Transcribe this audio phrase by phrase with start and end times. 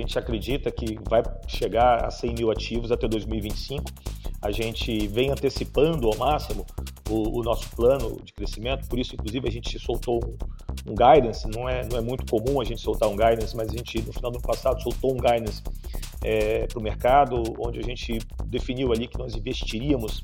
[0.00, 3.84] gente acredita que vai chegar a 100 mil ativos até 2025.
[4.40, 6.64] A gente vem antecipando ao máximo
[7.10, 10.20] o, o nosso plano de crescimento, por isso, inclusive, a gente soltou
[10.86, 11.48] um, guidance.
[11.48, 14.12] Não é, não é muito comum a gente soltar um guidance, mas a gente, no
[14.12, 15.62] final do ano passado, soltou um guidance
[16.22, 20.22] é, para o mercado, onde a gente definiu ali que nós investiríamos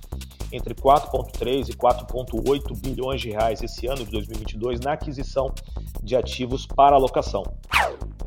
[0.52, 5.52] entre 4,3 e 4,8 bilhões de reais esse ano de 2022 na aquisição
[6.02, 7.42] de ativos para alocação.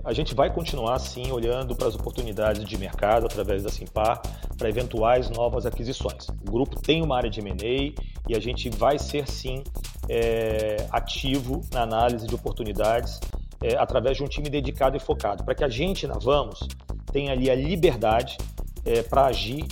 [0.08, 4.22] A gente vai continuar, sim, olhando para as oportunidades de mercado através da Simpar
[4.58, 6.30] para eventuais novas aquisições.
[6.48, 7.94] O grupo tem uma área de M&A
[8.26, 9.66] e a gente vai ser, sim,
[10.08, 13.20] é, ativo na análise de oportunidades
[13.62, 16.66] é, através de um time dedicado e focado, para que a gente na Vamos
[17.12, 18.38] tenha ali a liberdade
[18.86, 19.68] é, para agir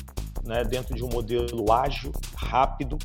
[0.45, 2.97] né, dentro de um modelo ágil, rápido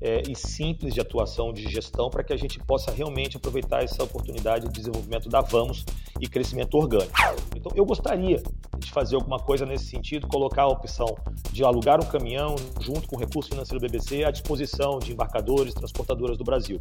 [0.00, 4.02] é, e simples de atuação de gestão para que a gente possa realmente aproveitar essa
[4.02, 5.84] oportunidade de desenvolvimento da Vamos
[6.20, 7.12] e crescimento orgânico.
[7.56, 8.42] Então, eu gostaria
[8.78, 11.16] de fazer alguma coisa nesse sentido, colocar a opção
[11.50, 15.74] de alugar um caminhão junto com o recurso financeiro do BBC à disposição de embarcadores,
[15.74, 16.80] transportadoras do Brasil.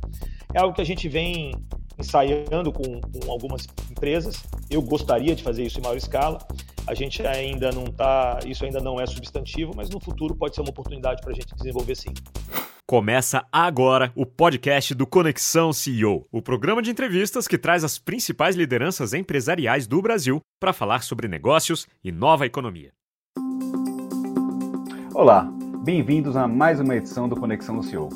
[0.53, 1.51] É algo que a gente vem
[1.97, 4.43] ensaiando com, com algumas empresas.
[4.69, 6.39] Eu gostaria de fazer isso em maior escala.
[6.85, 10.61] A gente ainda não está, isso ainda não é substantivo, mas no futuro pode ser
[10.61, 12.13] uma oportunidade para a gente desenvolver sim.
[12.85, 18.57] Começa agora o podcast do Conexão CEO, o programa de entrevistas que traz as principais
[18.57, 22.91] lideranças empresariais do Brasil para falar sobre negócios e nova economia.
[25.15, 25.49] Olá,
[25.85, 28.09] bem-vindos a mais uma edição do Conexão CEO.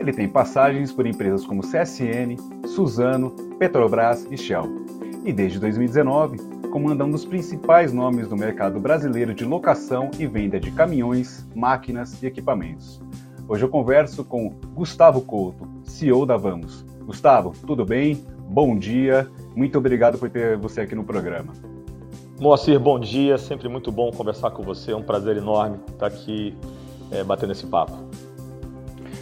[0.00, 4.99] Ele tem passagens por empresas como CSN, Suzano, Petrobras e Shell.
[5.22, 6.38] E desde 2019
[6.70, 12.22] comanda um dos principais nomes do mercado brasileiro de locação e venda de caminhões, máquinas
[12.22, 13.02] e equipamentos.
[13.46, 16.86] Hoje eu converso com Gustavo Couto, CEO da Vamos.
[17.04, 18.24] Gustavo, tudo bem?
[18.48, 19.28] Bom dia.
[19.54, 21.52] Muito obrigado por ter você aqui no programa.
[22.40, 23.36] Moacir, bom dia.
[23.36, 24.92] Sempre muito bom conversar com você.
[24.92, 26.56] É um prazer enorme estar aqui
[27.10, 27.92] é, batendo esse papo.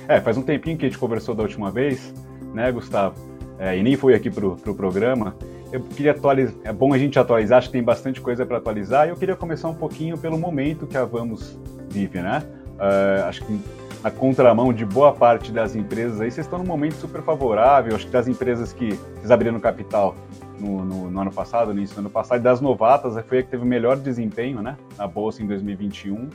[0.06, 2.14] É, faz um tempinho que a gente conversou da última vez,
[2.54, 3.16] né, Gustavo?
[3.58, 5.34] É, e nem foi aqui para o pro programa
[5.72, 9.06] eu queria atualizar, é bom a gente atualizar, acho que tem bastante coisa para atualizar,
[9.06, 11.58] e eu queria começar um pouquinho pelo momento que a Vamos
[11.90, 12.42] vive, né?
[12.76, 13.60] Uh, acho que
[14.02, 18.06] na contramão de boa parte das empresas aí, vocês estão num momento super favorável, acho
[18.06, 20.14] que das empresas que vocês abriram capital
[20.58, 23.42] no, no, no ano passado, no início do ano passado, e das novatas, foi a
[23.42, 26.14] que teve o melhor desempenho, né, na Bolsa em 2021.
[26.14, 26.30] Uh,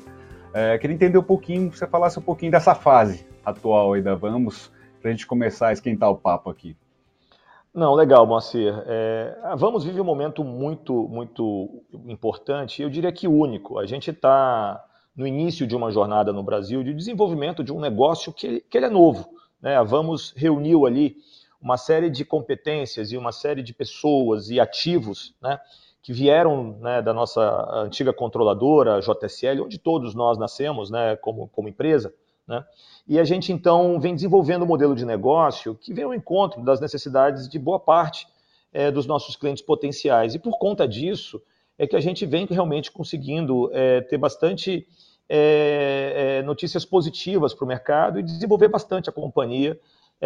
[0.54, 4.72] é, queria entender um pouquinho, você falasse um pouquinho dessa fase atual aí da Vamos,
[5.02, 6.76] para a gente começar a esquentar o papo aqui.
[7.74, 8.72] Não, legal, Moacir.
[8.86, 13.80] É, vamos viver um momento muito, muito importante, eu diria que único.
[13.80, 14.84] A gente está
[15.16, 18.86] no início de uma jornada no Brasil de desenvolvimento de um negócio que, que ele
[18.86, 19.28] é novo.
[19.60, 19.76] Né?
[19.76, 21.16] A Vamos reuniu ali
[21.60, 25.60] uma série de competências e uma série de pessoas e ativos né,
[26.02, 27.42] que vieram né, da nossa
[27.74, 32.14] antiga controladora, JSL, onde todos nós nascemos né, como, como empresa.
[32.48, 32.64] Né?
[33.08, 36.80] E a gente então vem desenvolvendo um modelo de negócio que vem ao encontro das
[36.80, 38.28] necessidades de boa parte
[38.72, 40.36] é, dos nossos clientes potenciais.
[40.36, 41.42] E por conta disso
[41.78, 44.88] é que a gente vem realmente conseguindo é, ter bastante
[45.30, 49.80] é, notícias positivas para o mercado e desenvolver bastante a companhia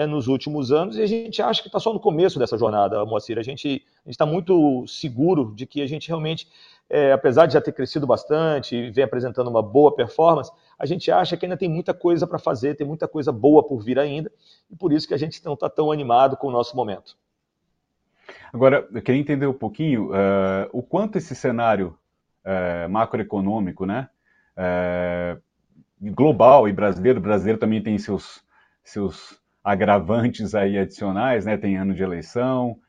[0.08, 0.96] nos últimos anos.
[0.96, 3.40] E a gente acha que está só no começo dessa jornada, Moacir.
[3.40, 6.48] A gente está muito seguro de que a gente realmente,
[6.90, 11.12] é, apesar de já ter crescido bastante e vem apresentando uma boa performance, a gente
[11.12, 14.31] acha que ainda tem muita coisa para fazer, tem muita coisa boa por vir ainda,
[14.70, 17.18] e por isso que a gente não está tão animado com o nosso momento.
[18.53, 21.98] Agora, eu queria entender um pouquinho uh, o quanto esse cenário
[22.46, 24.09] uh, macroeconômico, né,
[24.58, 25.42] uh,
[26.02, 28.42] global e brasileiro, o brasileiro também tem seus,
[28.84, 32.80] seus agravantes aí adicionais, né, tem ano de eleição.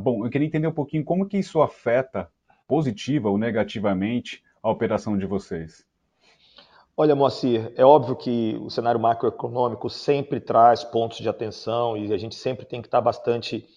[0.00, 2.28] bom, eu queria entender um pouquinho como que isso afeta
[2.66, 5.84] positiva ou negativamente a operação de vocês.
[6.96, 12.16] Olha, Moacir, é óbvio que o cenário macroeconômico sempre traz pontos de atenção e a
[12.16, 13.68] gente sempre tem que estar bastante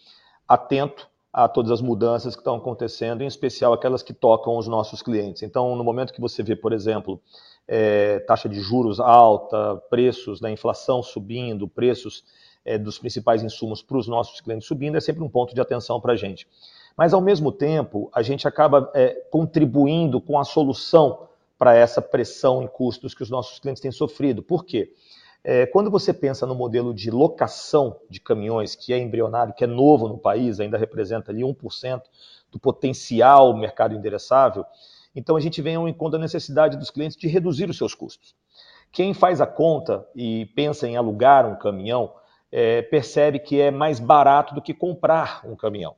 [0.48, 5.02] atento a todas as mudanças que estão acontecendo, em especial aquelas que tocam os nossos
[5.02, 5.44] clientes.
[5.44, 7.22] Então, no momento que você vê, por exemplo,
[7.68, 12.24] é, taxa de juros alta, preços da inflação subindo, preços
[12.66, 16.02] é, dos principais insumos para os nossos clientes subindo, é sempre um ponto de atenção
[16.02, 16.48] para a gente.
[17.00, 22.62] Mas, ao mesmo tempo, a gente acaba é, contribuindo com a solução para essa pressão
[22.62, 24.44] em custos que os nossos clientes têm sofrido.
[24.44, 24.92] Por quê?
[25.42, 29.68] É, quando você pensa no modelo de locação de caminhões, que é embrionário, que é
[29.68, 32.02] novo no país, ainda representa ali 1%
[32.52, 34.66] do potencial mercado endereçável,
[35.16, 38.36] então a gente vem ao encontro da necessidade dos clientes de reduzir os seus custos.
[38.92, 42.12] Quem faz a conta e pensa em alugar um caminhão,
[42.52, 45.96] é, percebe que é mais barato do que comprar um caminhão.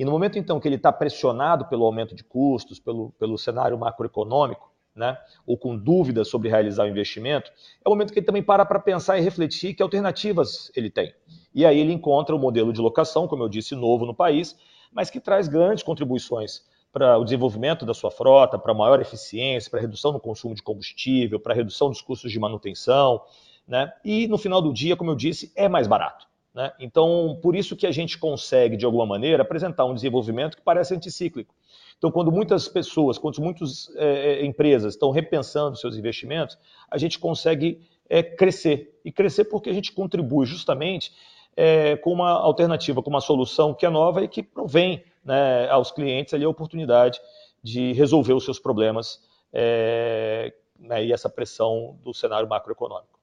[0.00, 3.78] E no momento então que ele está pressionado pelo aumento de custos, pelo, pelo cenário
[3.78, 7.52] macroeconômico, né, ou com dúvidas sobre realizar o investimento,
[7.84, 11.12] é o momento que ele também para para pensar e refletir que alternativas ele tem.
[11.54, 14.56] E aí ele encontra o um modelo de locação, como eu disse, novo no país,
[14.90, 19.82] mas que traz grandes contribuições para o desenvolvimento da sua frota, para maior eficiência, para
[19.82, 23.20] redução no consumo de combustível, para redução dos custos de manutenção,
[23.68, 23.92] né?
[24.02, 26.29] E no final do dia, como eu disse, é mais barato.
[26.54, 26.72] Né?
[26.80, 30.94] Então, por isso que a gente consegue, de alguma maneira, apresentar um desenvolvimento que parece
[30.94, 31.54] anticíclico.
[31.96, 36.58] Então, quando muitas pessoas, quando muitas é, é, empresas estão repensando seus investimentos,
[36.90, 38.98] a gente consegue é, crescer.
[39.04, 41.12] E crescer porque a gente contribui justamente
[41.56, 45.90] é, com uma alternativa, com uma solução que é nova e que provém né, aos
[45.90, 47.20] clientes ali a oportunidade
[47.62, 53.19] de resolver os seus problemas é, né, e essa pressão do cenário macroeconômico.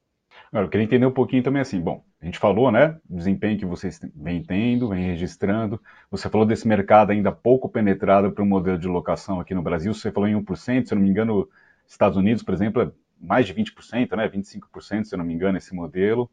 [0.51, 3.99] Eu queria entender um pouquinho também assim, bom, a gente falou, né, desempenho que vocês
[4.15, 8.87] vêm tendo, vem registrando, você falou desse mercado ainda pouco penetrado para o modelo de
[8.87, 11.47] locação aqui no Brasil, você falou em 1%, se eu não me engano,
[11.85, 15.57] Estados Unidos, por exemplo, é mais de 20%, né, 25%, se eu não me engano,
[15.57, 16.29] esse modelo,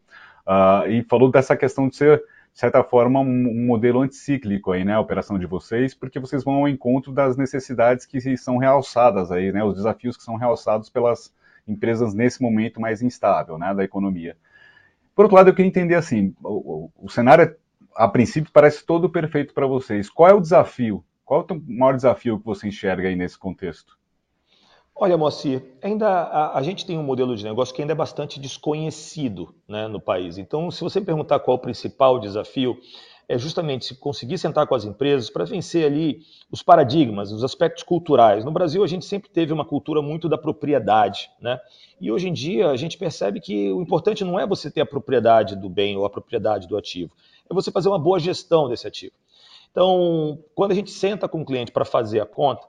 [0.47, 4.85] uh, e falou dessa questão de ser, de certa forma, um, um, modelo anticíclico aí,
[4.85, 9.33] né, a operação de vocês, porque vocês vão ao encontro das necessidades que são realçadas
[9.33, 11.33] aí, né, os desafios que são realçados pelas
[11.67, 14.37] empresas nesse momento mais instável né, da economia.
[15.15, 17.57] Por outro lado, eu queria entender assim, o, o cenário,
[17.95, 20.11] a princípio, parece todo perfeito para vocês.
[20.11, 21.05] Qual é o desafio?
[21.25, 23.97] Qual é o maior desafio que você enxerga aí nesse contexto?
[24.97, 28.39] Olha, Moacir, ainda a, a, gente tem um modelo de negócio que ainda é bastante
[28.39, 30.39] desconhecido né, no país.
[30.39, 32.79] Então, se você perguntar qual é o principal desafio,
[33.29, 38.45] é justamente conseguir sentar com as empresas para vencer ali os paradigmas, os aspectos culturais.
[38.45, 41.59] No Brasil, a gente sempre teve uma cultura muito da propriedade, né?
[42.01, 44.87] E hoje em dia, a gente percebe que o importante não é você ter a
[44.87, 47.13] propriedade do bem ou a propriedade do ativo,
[47.49, 49.15] é você fazer uma boa gestão desse ativo.
[49.71, 52.67] Então, quando a gente senta com o cliente para fazer a conta,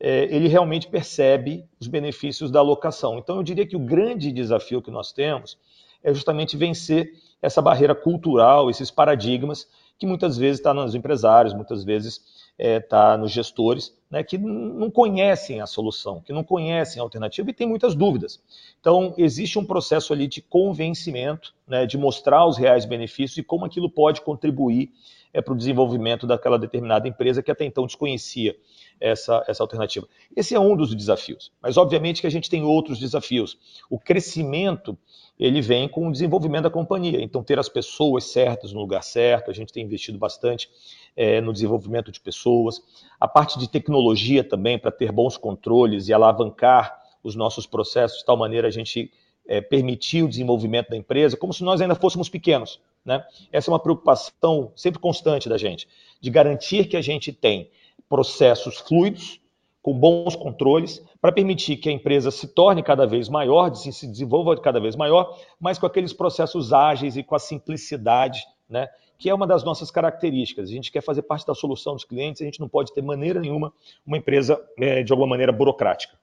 [0.00, 3.18] é, ele realmente percebe os benefícios da alocação.
[3.18, 5.58] Então, eu diria que o grande desafio que nós temos
[6.02, 7.12] é justamente vencer
[7.42, 9.68] essa barreira cultural, esses paradigmas
[9.98, 12.20] que muitas vezes está nos empresários, muitas vezes
[12.58, 17.50] está é, nos gestores, né, que não conhecem a solução, que não conhecem a alternativa
[17.50, 18.40] e tem muitas dúvidas.
[18.80, 23.64] Então, existe um processo ali de convencimento, né, de mostrar os reais benefícios e como
[23.64, 24.90] aquilo pode contribuir
[25.32, 28.56] é, para o desenvolvimento daquela determinada empresa que até então desconhecia
[29.00, 30.08] essa, essa alternativa.
[30.34, 33.58] Esse é um dos desafios, mas obviamente que a gente tem outros desafios.
[33.90, 34.96] O crescimento
[35.38, 37.22] ele vem com o desenvolvimento da companhia.
[37.22, 40.68] Então, ter as pessoas certas no lugar certo, a gente tem investido bastante
[41.16, 42.82] é, no desenvolvimento de pessoas.
[43.20, 48.24] A parte de tecnologia também, para ter bons controles e alavancar os nossos processos de
[48.24, 49.12] tal maneira a gente
[49.46, 52.80] é, permitir o desenvolvimento da empresa, como se nós ainda fôssemos pequenos.
[53.04, 53.24] Né?
[53.50, 55.88] Essa é uma preocupação sempre constante da gente,
[56.20, 57.70] de garantir que a gente tem
[58.08, 59.40] processos fluidos,
[59.82, 64.56] com bons controles, para permitir que a empresa se torne cada vez maior, se desenvolva
[64.60, 68.88] cada vez maior, mas com aqueles processos ágeis e com a simplicidade, né,
[69.18, 70.68] que é uma das nossas características.
[70.68, 73.40] A gente quer fazer parte da solução dos clientes, a gente não pode ter maneira
[73.40, 73.72] nenhuma
[74.06, 76.18] uma empresa é, de alguma maneira burocrática.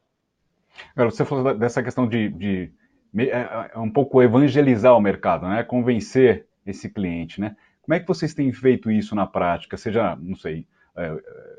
[0.93, 2.71] Agora, você falou dessa questão de, de
[3.17, 7.55] é, é um pouco evangelizar o mercado, né, convencer esse cliente, né?
[7.81, 9.77] Como é que vocês têm feito isso na prática?
[9.77, 10.65] Seja, não sei,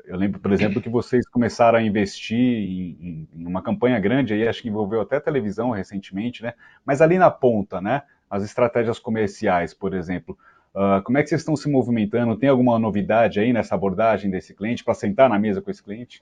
[0.05, 4.47] eu lembro, por exemplo, que vocês começaram a investir em, em, uma campanha grande, aí
[4.47, 6.53] acho que envolveu até televisão recentemente, né?
[6.85, 8.03] Mas ali na ponta, né?
[8.29, 10.37] As estratégias comerciais, por exemplo.
[10.73, 12.37] Uh, como é que vocês estão se movimentando?
[12.37, 16.21] Tem alguma novidade aí nessa abordagem desse cliente para sentar na mesa com esse cliente?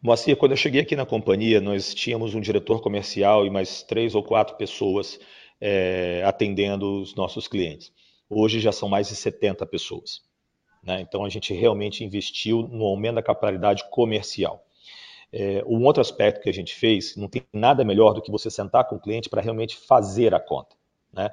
[0.00, 4.14] Moacir, quando eu cheguei aqui na companhia, nós tínhamos um diretor comercial e mais três
[4.14, 5.18] ou quatro pessoas
[5.60, 7.92] é, atendendo os nossos clientes.
[8.28, 10.22] Hoje já são mais de 70 pessoas.
[10.82, 11.00] Né?
[11.00, 14.64] Então a gente realmente investiu no aumento da capilaridade comercial.
[15.32, 18.50] É, um outro aspecto que a gente fez, não tem nada melhor do que você
[18.50, 20.76] sentar com o cliente para realmente fazer a conta.
[21.12, 21.30] Né?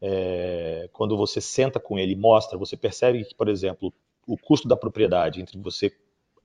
[0.00, 3.92] É, quando você senta com ele e mostra, você percebe que, por exemplo,
[4.26, 5.92] o custo da propriedade entre você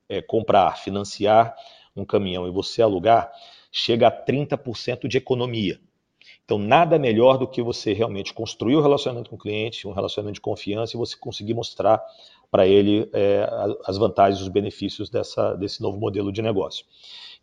[0.10, 1.56] é, comprar, financiar
[1.96, 3.32] um caminhão e você alugar,
[3.72, 5.80] chega a 30% de economia.
[6.46, 9.92] Então, nada melhor do que você realmente construir o um relacionamento com o cliente, um
[9.92, 12.02] relacionamento de confiança e você conseguir mostrar
[12.50, 13.48] para ele é,
[13.86, 16.86] as vantagens, os benefícios dessa, desse novo modelo de negócio.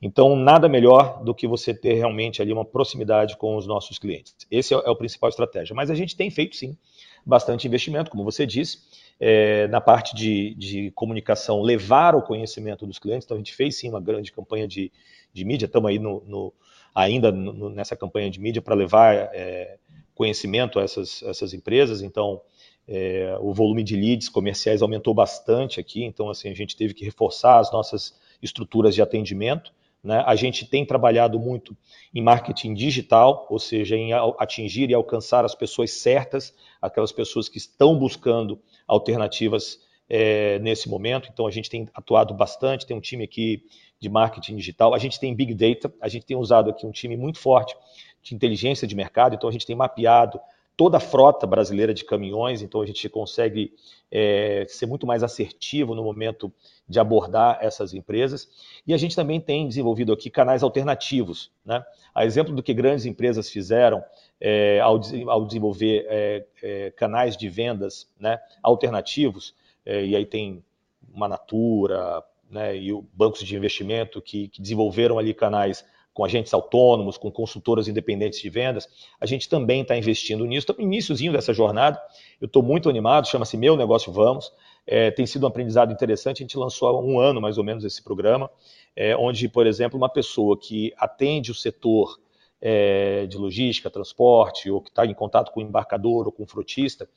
[0.01, 4.35] Então, nada melhor do que você ter realmente ali uma proximidade com os nossos clientes.
[4.51, 5.75] Esse é, é o principal estratégia.
[5.75, 6.77] Mas a gente tem feito, sim,
[7.25, 8.81] bastante investimento, como você disse,
[9.19, 13.25] é, na parte de, de, comunicação, levar o conhecimento dos clientes.
[13.25, 14.93] Então, a gente fez, sim, uma grande campanha de,
[15.33, 15.67] de mídia.
[15.67, 16.53] Estamos aí no, no
[16.95, 19.79] ainda no, nessa campanha de mídia para levar é,
[20.15, 22.03] conhecimento a essas, essas empresas.
[22.03, 22.41] Então,
[22.87, 27.05] é, o volume de leads comerciais aumentou bastante aqui, então assim a gente teve que
[27.05, 29.73] reforçar as nossas estruturas de atendimento.
[30.03, 30.23] Né?
[30.27, 31.75] A gente tem trabalhado muito
[32.15, 37.57] em marketing digital, ou seja, em atingir e alcançar as pessoas certas, aquelas pessoas que
[37.57, 41.31] estão buscando alternativas é, nesse momento.
[41.33, 43.63] Então a gente tem atuado bastante, tem um time aqui
[43.99, 47.17] de marketing digital, a gente tem Big Data, a gente tem usado aqui um time
[47.17, 47.75] muito forte
[48.23, 50.39] de inteligência de mercado, então a gente tem mapeado
[50.77, 53.73] toda a frota brasileira de caminhões, então a gente consegue
[54.11, 56.53] é, ser muito mais assertivo no momento
[56.89, 58.49] de abordar essas empresas.
[58.87, 61.51] E a gente também tem desenvolvido aqui canais alternativos.
[61.65, 61.85] Né?
[62.15, 64.05] A exemplo do que grandes empresas fizeram
[64.41, 69.55] é, ao, ao, desenvolver é, é canais de vendas né, alternativos,
[69.87, 70.65] é, e aí tem
[71.13, 77.19] uma Natura né, e bancos de investimento que, que desenvolveram ali canais com agentes autônomos,
[77.19, 78.89] com consultoras independentes de vendas,
[79.21, 80.61] a gente também está investindo nisso.
[80.61, 82.01] Estamos no iníciozinho dessa jornada,
[82.41, 84.53] eu estou muito animado, chama-se Meu Negócio Vamos,
[84.87, 87.85] é, tem sido um aprendizado interessante, a gente lançou há um ano mais ou menos
[87.85, 88.49] esse programa,
[88.95, 92.19] é, onde, por exemplo, uma pessoa que atende o setor
[92.63, 96.47] é, de logística, transporte, ou que está em contato com o embarcador ou com o
[96.47, 97.09] frotista,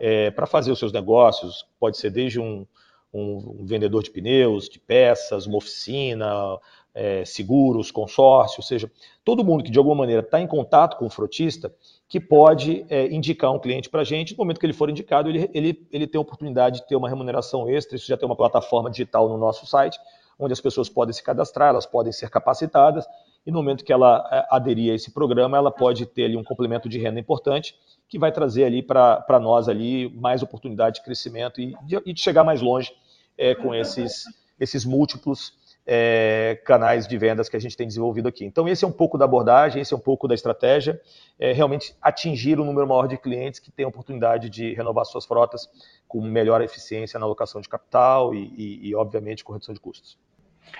[0.00, 2.66] é, para fazer os seus negócios, pode ser desde um,
[3.12, 6.58] um, um vendedor de pneus, de peças, uma oficina,
[6.94, 8.90] é, seguros, consórcio, ou seja,
[9.24, 11.72] todo mundo que de alguma maneira está em contato com o frotista,
[12.08, 15.28] que pode é, indicar um cliente para a gente, no momento que ele for indicado,
[15.28, 18.36] ele, ele, ele tem a oportunidade de ter uma remuneração extra, isso já tem uma
[18.36, 19.98] plataforma digital no nosso site,
[20.38, 23.06] onde as pessoas podem se cadastrar, elas podem ser capacitadas,
[23.46, 26.44] e no momento que ela é, aderir a esse programa, ela pode ter ali um
[26.44, 27.74] complemento de renda importante,
[28.08, 32.20] que vai trazer ali para nós ali mais oportunidade de crescimento e de, e de
[32.20, 32.92] chegar mais longe
[33.36, 34.24] é, com esses,
[34.58, 35.52] esses múltiplos
[35.90, 38.44] é, canais de vendas que a gente tem desenvolvido aqui.
[38.44, 41.00] Então, esse é um pouco da abordagem, esse é um pouco da estratégia,
[41.40, 45.66] é realmente atingir um número maior de clientes que tenham oportunidade de renovar suas frotas
[46.06, 50.18] com melhor eficiência na alocação de capital e, e, e obviamente, com redução de custos.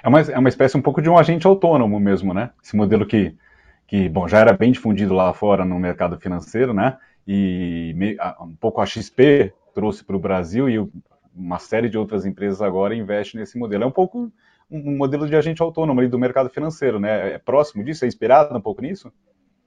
[0.03, 2.51] É uma, é uma espécie um pouco de um agente autônomo mesmo, né?
[2.63, 3.35] Esse modelo que,
[3.87, 6.99] que bom, já era bem difundido lá fora no mercado financeiro, né?
[7.27, 7.97] E
[8.43, 10.87] um pouco a XP trouxe para o Brasil e
[11.35, 13.85] uma série de outras empresas agora investem nesse modelo.
[13.85, 14.31] É um pouco
[14.71, 17.35] um modelo de agente autônomo do mercado financeiro, né?
[17.35, 18.05] É próximo disso?
[18.05, 19.13] É inspirado um pouco nisso?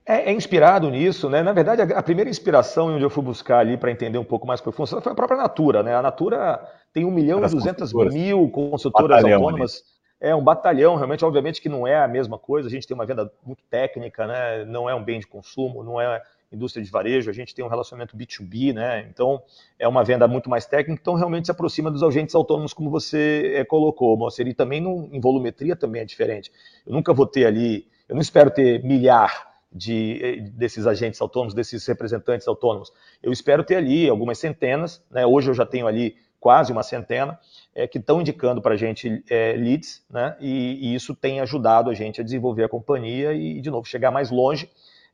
[0.05, 1.41] É, é inspirado nisso, né?
[1.43, 4.48] Na verdade, a, a, primeira inspiração onde eu fui buscar ali para entender um pouco
[4.48, 5.96] mais como funciona foi a própria Natura, né?
[5.96, 6.60] A Natura
[6.93, 9.75] tem 1 milhão e 200 mil consultoras batalhão autônomas.
[9.75, 10.31] Ali.
[10.31, 12.67] É um batalhão, realmente, obviamente que não é a mesma coisa.
[12.67, 14.65] A gente tem uma venda muito técnica, né?
[14.65, 17.67] Não é um bem de consumo, não é indústria de varejo, a gente tem um
[17.67, 19.08] relacionamento B2B, né?
[19.10, 19.41] Então
[19.79, 23.53] é uma venda muito mais técnica, então realmente se aproxima dos agentes autônomos, como você
[23.55, 24.48] é, colocou, Moacir.
[24.48, 26.51] E também no, em volumetria também é diferente.
[26.86, 31.53] Eu nunca vou ter ali, eu não espero ter milhar de, eh, desses agentes autônomos,
[31.53, 32.91] desses representantes autônomos.
[33.24, 35.25] Eu espero ter ali algumas centenas, né?
[35.25, 37.39] Hoje eu já tenho ali quase uma centena,
[37.74, 40.36] é, que estão indicando para a gente é, leads, né?
[40.41, 44.10] E, e, isso tem ajudado a gente a desenvolver a companhia e, de novo, chegar
[44.10, 44.67] mais longe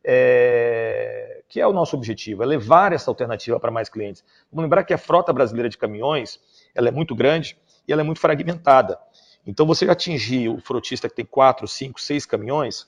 [0.04, 4.24] é, que é o nosso objetivo, é levar essa alternativa para mais clientes.
[4.52, 6.40] Vamos lembrar que a frota brasileira de caminhões
[6.74, 9.00] ela é muito grande e ela é muito fragmentada.
[9.46, 12.86] Então, você atingir o frotista que tem quatro, cinco, seis caminhões,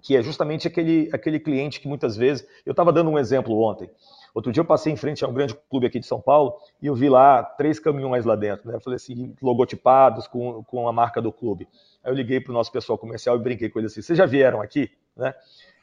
[0.00, 2.46] que é justamente aquele, aquele cliente que muitas vezes.
[2.64, 3.90] Eu estava dando um exemplo ontem.
[4.34, 6.86] Outro dia eu passei em frente a um grande clube aqui de São Paulo e
[6.86, 8.78] eu vi lá três caminhões lá dentro, né?
[8.80, 11.66] Falei assim, logotipados com, com a marca do clube.
[12.04, 14.26] Aí eu liguei para o nosso pessoal comercial e brinquei com eles assim: vocês já
[14.26, 14.90] vieram aqui?
[15.18, 15.34] Né?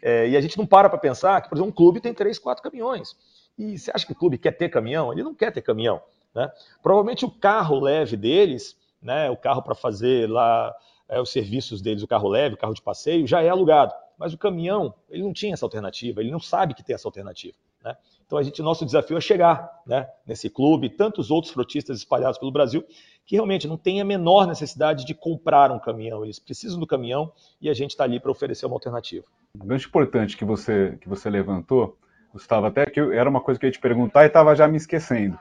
[0.01, 2.39] É, e a gente não para para pensar que, por exemplo, um clube tem três,
[2.39, 3.15] quatro caminhões.
[3.57, 5.11] E você acha que o clube quer ter caminhão?
[5.11, 6.01] Ele não quer ter caminhão.
[6.33, 6.51] Né?
[6.81, 10.75] Provavelmente o carro leve deles, né, o carro para fazer lá
[11.07, 13.93] é, os serviços deles, o carro leve, o carro de passeio, já é alugado.
[14.17, 17.57] Mas o caminhão, ele não tinha essa alternativa, ele não sabe que tem essa alternativa.
[17.83, 17.95] Né?
[18.25, 22.51] Então, a gente, nosso desafio é chegar né, nesse clube, tantos outros frotistas espalhados pelo
[22.51, 22.83] Brasil,
[23.25, 26.23] que realmente não tem a menor necessidade de comprar um caminhão.
[26.23, 29.25] Eles precisam do caminhão e a gente está ali para oferecer uma alternativa.
[29.61, 31.97] Um gancho importante que você, que você levantou,
[32.33, 34.67] Gustavo, até que eu, era uma coisa que eu ia te perguntar e estava já
[34.67, 35.37] me esquecendo.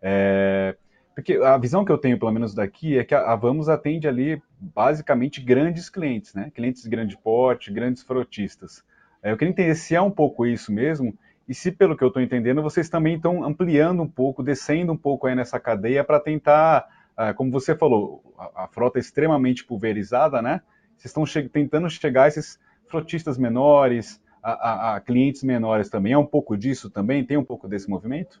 [0.00, 0.74] É,
[1.14, 4.08] porque a visão que eu tenho, pelo menos daqui, é que a, a Vamos atende
[4.08, 6.50] ali basicamente grandes clientes, né?
[6.54, 8.82] Clientes de grande porte, grandes frotistas.
[9.22, 11.16] É, eu queria entender se é um pouco isso mesmo
[11.48, 14.96] e se, pelo que eu estou entendendo, vocês também estão ampliando um pouco, descendo um
[14.96, 18.22] pouco aí nessa cadeia para tentar, ah, como você falou,
[18.54, 20.62] a, frota é extremamente pulverizada, né?
[20.96, 26.12] Vocês estão che tentando chegar a esses frotistas menores, a, a, a, clientes menores também.
[26.12, 27.24] É um pouco disso também?
[27.24, 28.40] Tem um pouco desse movimento?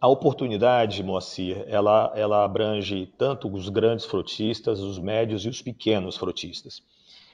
[0.00, 6.16] A oportunidade, Moacir, ela, ela abrange tanto os grandes frotistas, os médios e os pequenos
[6.16, 6.82] frotistas.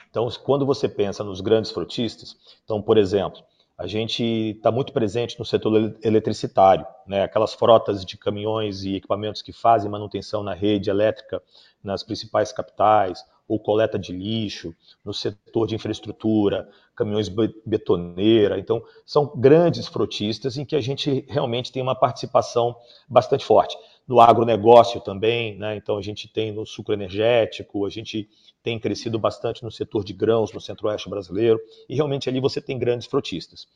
[0.08, 3.42] Então, quando você pensa nos grandes frotistas, então, por exemplo,
[3.80, 7.22] a gente está muito presente no setor eletricitário, né?
[7.22, 11.42] aquelas frotas de caminhões e equipamentos que fazem manutenção na rede elétrica
[11.82, 17.30] nas principais capitais, ou coleta de lixo, no setor de infraestrutura, caminhões
[17.64, 18.58] betoneira.
[18.58, 22.76] Então, são grandes frotistas em que a gente realmente tem uma participação
[23.08, 23.76] bastante forte.
[24.10, 25.76] No agronegócio também, né?
[25.76, 28.28] então a gente tem no sucro energético, a gente
[28.60, 32.76] tem crescido bastante no setor de grãos no centro-oeste brasileiro, e realmente ali você tem
[32.76, 33.68] grandes frotistas.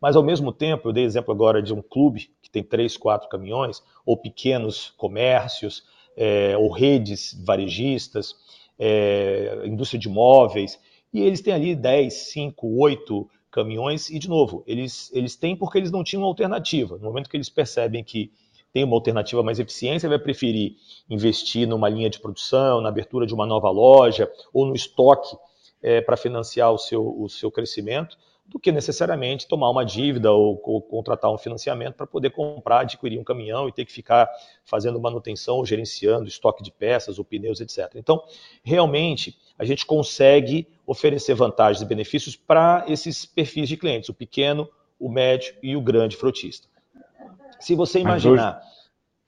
[0.00, 3.28] Mas, ao mesmo tempo, eu dei exemplo agora de um clube que tem três, quatro
[3.28, 5.84] caminhões, ou pequenos comércios,
[6.16, 8.34] é, ou redes varejistas,
[8.78, 10.80] é, indústria de móveis,
[11.12, 15.76] e eles têm ali 10, 5, 8 caminhões, e, de novo, eles, eles têm porque
[15.76, 16.96] eles não tinham alternativa.
[16.96, 18.32] No momento que eles percebem que
[18.72, 20.76] tem uma alternativa mais eficiente, vai preferir
[21.08, 25.36] investir numa linha de produção, na abertura de uma nova loja ou no estoque
[25.82, 30.60] é, para financiar o seu, o seu crescimento, do que necessariamente tomar uma dívida ou,
[30.64, 34.28] ou contratar um financiamento para poder comprar, adquirir um caminhão e ter que ficar
[34.64, 37.92] fazendo manutenção ou gerenciando estoque de peças ou pneus, etc.
[37.94, 38.22] Então,
[38.62, 44.68] realmente, a gente consegue oferecer vantagens e benefícios para esses perfis de clientes, o pequeno,
[44.98, 46.71] o médio e o grande frotista.
[47.62, 48.58] Se você imaginar.
[48.58, 48.72] Hoje...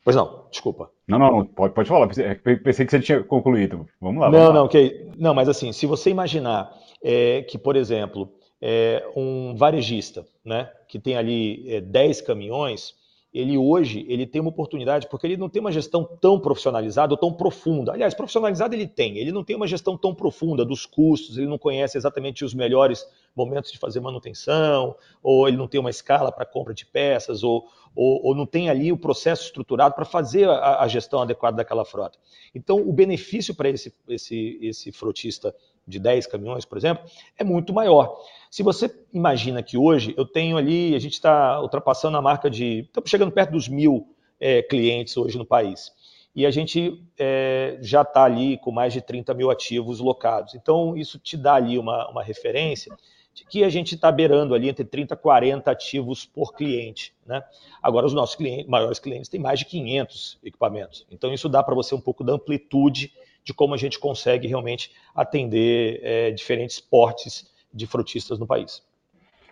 [0.04, 0.90] Pois não, desculpa.
[1.08, 2.08] Não, não, pode, pode falar.
[2.08, 3.86] Pensei que você tinha concluído.
[4.00, 4.28] Vamos lá.
[4.28, 4.54] Vamos não, lá.
[4.54, 5.10] não, ok.
[5.16, 6.70] Não, mas assim, se você imaginar
[7.02, 12.94] é, que, por exemplo, é, um varejista, né, que tem ali é, 10 caminhões,
[13.34, 17.18] ele hoje ele tem uma oportunidade, porque ele não tem uma gestão tão profissionalizada ou
[17.18, 17.92] tão profunda.
[17.92, 21.58] Aliás, profissionalizada ele tem, ele não tem uma gestão tão profunda dos custos, ele não
[21.58, 26.46] conhece exatamente os melhores momentos de fazer manutenção, ou ele não tem uma escala para
[26.46, 30.82] compra de peças, ou, ou, ou, não tem ali o processo estruturado para fazer a,
[30.82, 32.16] a, gestão adequada daquela frota.
[32.54, 35.52] Então, o benefício para esse, esse, esse frotista
[35.86, 37.04] de 10 caminhões, por exemplo,
[37.38, 38.16] é muito maior.
[38.50, 42.80] Se você imagina que hoje eu tenho ali, a gente está ultrapassando a marca de.
[42.80, 44.08] Estamos chegando perto dos mil
[44.40, 45.92] é, clientes hoje no país.
[46.34, 50.54] E a gente é, já está ali com mais de 30 mil ativos locados.
[50.54, 52.94] Então, isso te dá ali uma, uma referência
[53.32, 57.14] de que a gente está beirando ali entre 30 e 40 ativos por cliente.
[57.26, 57.42] Né?
[57.82, 61.06] Agora, os nossos clientes, maiores clientes têm mais de 500 equipamentos.
[61.10, 63.12] Então, isso dá para você um pouco da amplitude
[63.44, 68.82] de como a gente consegue realmente atender é, diferentes portes de frutistas no país.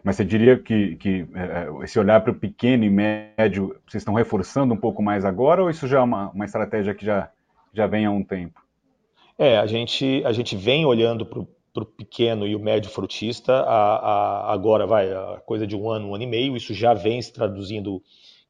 [0.03, 4.15] Mas você diria que, que é, esse olhar para o pequeno e médio, vocês estão
[4.15, 7.31] reforçando um pouco mais agora ou isso já é uma, uma estratégia que já,
[7.73, 8.61] já vem há um tempo?
[9.39, 13.97] É, a gente, a gente vem olhando para o pequeno e o médio frutista a,
[13.97, 17.23] a, agora vai a coisa de um ano, um ano e meio, isso já vem
[17.23, 18.03] se traduzindo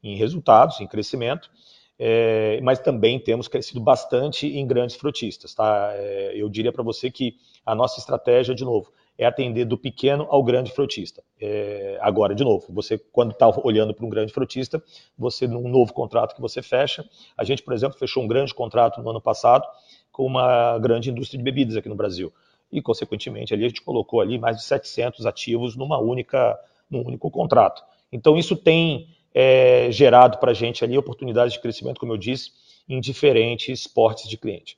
[0.03, 1.49] em resultados, em crescimento,
[1.97, 5.53] é, mas também temos crescido bastante em grandes frutistas.
[5.53, 5.91] Tá?
[5.93, 10.25] É, eu diria para você que a nossa estratégia, de novo, é atender do pequeno
[10.29, 11.23] ao grande frutista.
[11.39, 14.83] É, agora, de novo, você quando está olhando para um grande frutista,
[15.17, 19.01] você num novo contrato que você fecha, a gente, por exemplo, fechou um grande contrato
[19.01, 19.65] no ano passado
[20.11, 22.33] com uma grande indústria de bebidas aqui no Brasil
[22.73, 27.29] e, consequentemente, ali a gente colocou ali mais de 700 ativos numa única, num único
[27.29, 27.83] contrato.
[28.11, 32.51] Então, isso tem é, gerado para a gente ali oportunidades de crescimento, como eu disse,
[32.87, 34.77] em diferentes portes de cliente.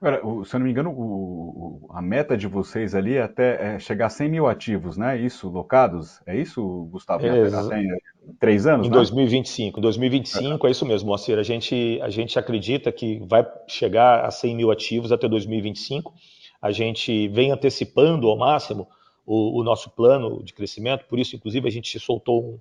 [0.00, 3.78] Agora, se eu não me engano, o, a meta de vocês ali é até é
[3.78, 5.18] chegar a 100 mil ativos, né?
[5.18, 6.20] Isso, locados?
[6.24, 7.26] É isso, Gustavo?
[7.26, 7.30] É,
[8.38, 8.96] três anos, Em né?
[8.96, 9.78] 2025.
[9.78, 10.68] Em 2025 é.
[10.68, 11.38] é isso mesmo, Moacir.
[11.38, 16.14] A gente, a gente acredita que vai chegar a 100 mil ativos até 2025.
[16.60, 18.86] A gente vem antecipando ao máximo
[19.26, 22.58] o, o nosso plano de crescimento, por isso, inclusive, a gente soltou um,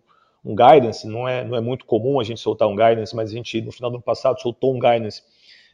[0.47, 1.05] um guidance.
[1.05, 3.71] Não é, não é muito comum a gente soltar um guidance, mas a gente, no
[3.71, 5.21] final do ano passado, soltou um guidance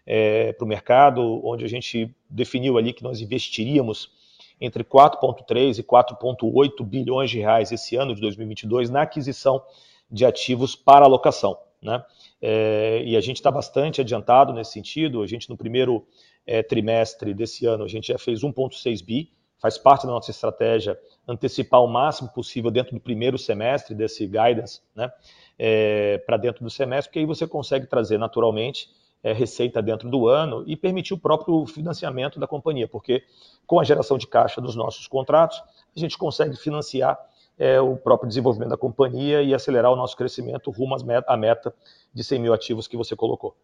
[0.05, 4.11] é, para o mercado, onde a gente definiu ali que nós investiríamos
[4.59, 9.61] entre 4,3 e 4,8 bilhões de reais esse ano de 2022 na aquisição
[10.09, 11.57] de ativos para alocação.
[11.81, 12.03] Né?
[12.41, 15.21] É, e a gente está bastante adiantado nesse sentido.
[15.21, 16.05] A gente, no primeiro
[16.47, 19.31] é, trimestre desse ano, a gente já fez 1,6 bi.
[19.63, 24.81] Faz parte da nossa estratégia antecipar o máximo possível dentro do primeiro semestre desse guidance
[24.93, 25.09] né?
[25.57, 28.89] É, para dentro do semestre, porque aí você consegue trazer naturalmente
[29.23, 33.23] é, receita dentro do ano e permitir o próprio financiamento da companhia, porque
[33.65, 35.63] com a geração de caixa dos nossos contratos,
[35.95, 37.17] a gente consegue financiar
[37.57, 41.73] é, o próprio desenvolvimento da companhia e acelerar o nosso crescimento rumo à meta
[42.13, 43.55] de 100 mil ativos que você colocou.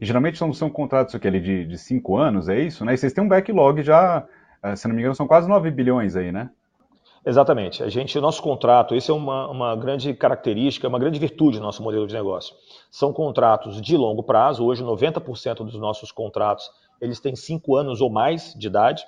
[0.00, 2.84] E geralmente são, são contratos aquele de, de cinco anos, é isso?
[2.84, 2.94] Né?
[2.94, 4.24] E vocês têm um backlog já,
[4.76, 6.50] se não me engano, são quase 9 bilhões aí, né?
[7.26, 7.82] Exatamente.
[7.82, 11.62] A gente, o nosso contrato, isso é uma, uma grande característica, uma grande virtude do
[11.62, 12.54] nosso modelo de negócio.
[12.90, 14.64] São contratos de longo prazo.
[14.64, 19.04] Hoje, 90% dos nossos contratos eles têm cinco anos ou mais de idade,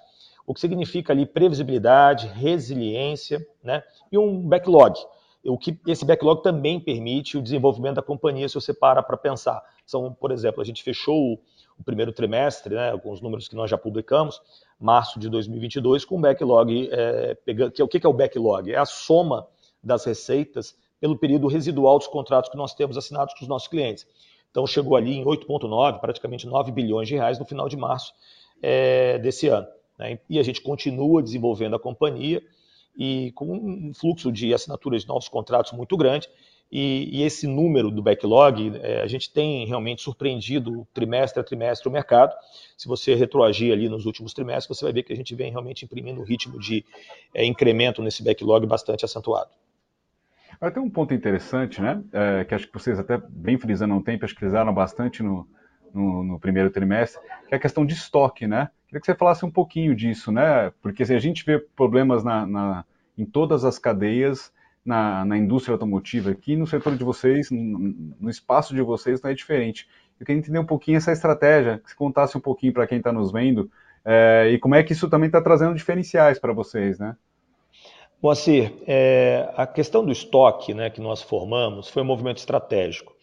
[0.47, 3.83] o que significa ali previsibilidade, resiliência, né?
[4.11, 4.99] E um backlog.
[5.45, 9.63] o que esse backlog também permite o desenvolvimento da companhia, se você para para pensar.
[9.85, 11.41] São, por exemplo, a gente fechou
[11.79, 14.41] o, o primeiro trimestre, né, com os números que nós já publicamos,
[14.79, 18.73] março de 2022, com backlog, é, pegando, que, o que é o backlog?
[18.73, 19.47] É a soma
[19.83, 24.07] das receitas pelo período residual dos contratos que nós temos assinados com os nossos clientes.
[24.51, 28.13] Então chegou ali em 8,9, praticamente 9 bilhões de reais no final de março
[28.63, 29.67] é, desse ano.
[29.99, 30.19] Né?
[30.29, 32.43] E a gente continua desenvolvendo a companhia
[32.97, 36.29] e com um fluxo de assinaturas de novos contratos muito grande.
[36.71, 41.89] E, e esse número do backlog, é, a gente tem realmente surpreendido trimestre a trimestre
[41.89, 42.35] o mercado.
[42.77, 45.85] Se você retroagir ali nos últimos trimestres, você vai ver que a gente vem realmente
[45.85, 46.85] imprimindo um ritmo de
[47.33, 49.51] é, incremento nesse backlog bastante acentuado.
[50.57, 52.03] Agora tem um ponto interessante, né?
[52.13, 55.47] É, que acho que vocês até bem frisando um tempo, acho que frisaram bastante no,
[55.93, 58.71] no, no, primeiro trimestre, que é a questão de estoque, né?
[58.87, 60.73] Queria que você falasse um pouquinho disso, né?
[60.81, 62.85] Porque assim, a gente vê problemas na, na,
[63.19, 64.51] em todas as cadeias,
[64.87, 69.35] na, na, indústria automotiva aqui, no setor de vocês, no, espaço de vocês, não é
[69.35, 69.89] diferente.
[70.19, 73.13] Eu queria entender um pouquinho essa estratégia, que você contasse um pouquinho para quem está
[73.13, 73.71] nos vendo,
[74.05, 77.17] é, e como é que isso também está trazendo diferenciais para vocês, né?
[78.23, 83.15] Moacir, é, a questão do estoque né, que nós formamos foi um movimento estratégico.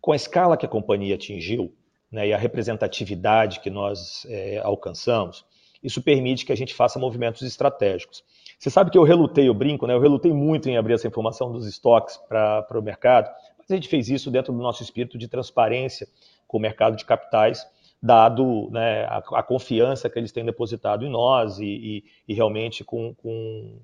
[0.00, 1.74] Com a escala que a companhia atingiu
[2.10, 5.44] né, e a representatividade que nós é, alcançamos,
[5.82, 8.24] isso permite que a gente faça movimentos estratégicos.
[8.58, 11.52] Você sabe que eu relutei, eu brinco, né, eu relutei muito em abrir essa informação
[11.52, 15.28] dos estoques para o mercado, mas a gente fez isso dentro do nosso espírito de
[15.28, 16.08] transparência
[16.46, 17.64] com o mercado de capitais,
[18.02, 22.82] dado né, a, a, confiança que eles têm depositado em nós e, e, e realmente
[22.82, 23.78] com, com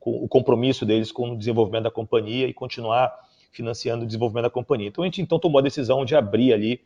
[0.00, 3.14] o compromisso deles com o desenvolvimento da companhia e continuar
[3.50, 4.88] financiando o desenvolvimento da companhia.
[4.88, 6.80] Então a gente então tomou a decisão de abrir ali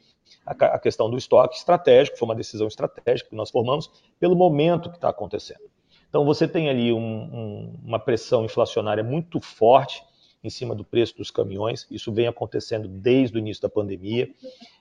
[0.46, 4.90] a, a questão do estoque estratégico, foi uma decisão estratégica que nós formamos pelo momento
[4.90, 5.62] que está acontecendo.
[6.12, 10.05] Então você tem ali um, um, uma pressão inflacionária muito forte
[10.44, 11.87] em cima do preço dos caminhões.
[11.90, 14.29] Isso vem acontecendo desde o início da pandemia,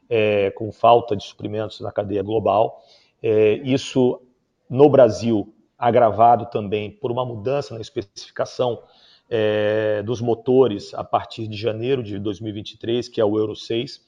[0.10, 2.84] é, com falta de suprimentos na cadeia global.
[3.24, 4.22] É, isso
[4.70, 8.84] no Brasil agravado também por uma mudança na especificação
[9.30, 14.02] é, dos motores a partir de janeiro de 2023, que é o Euro 6.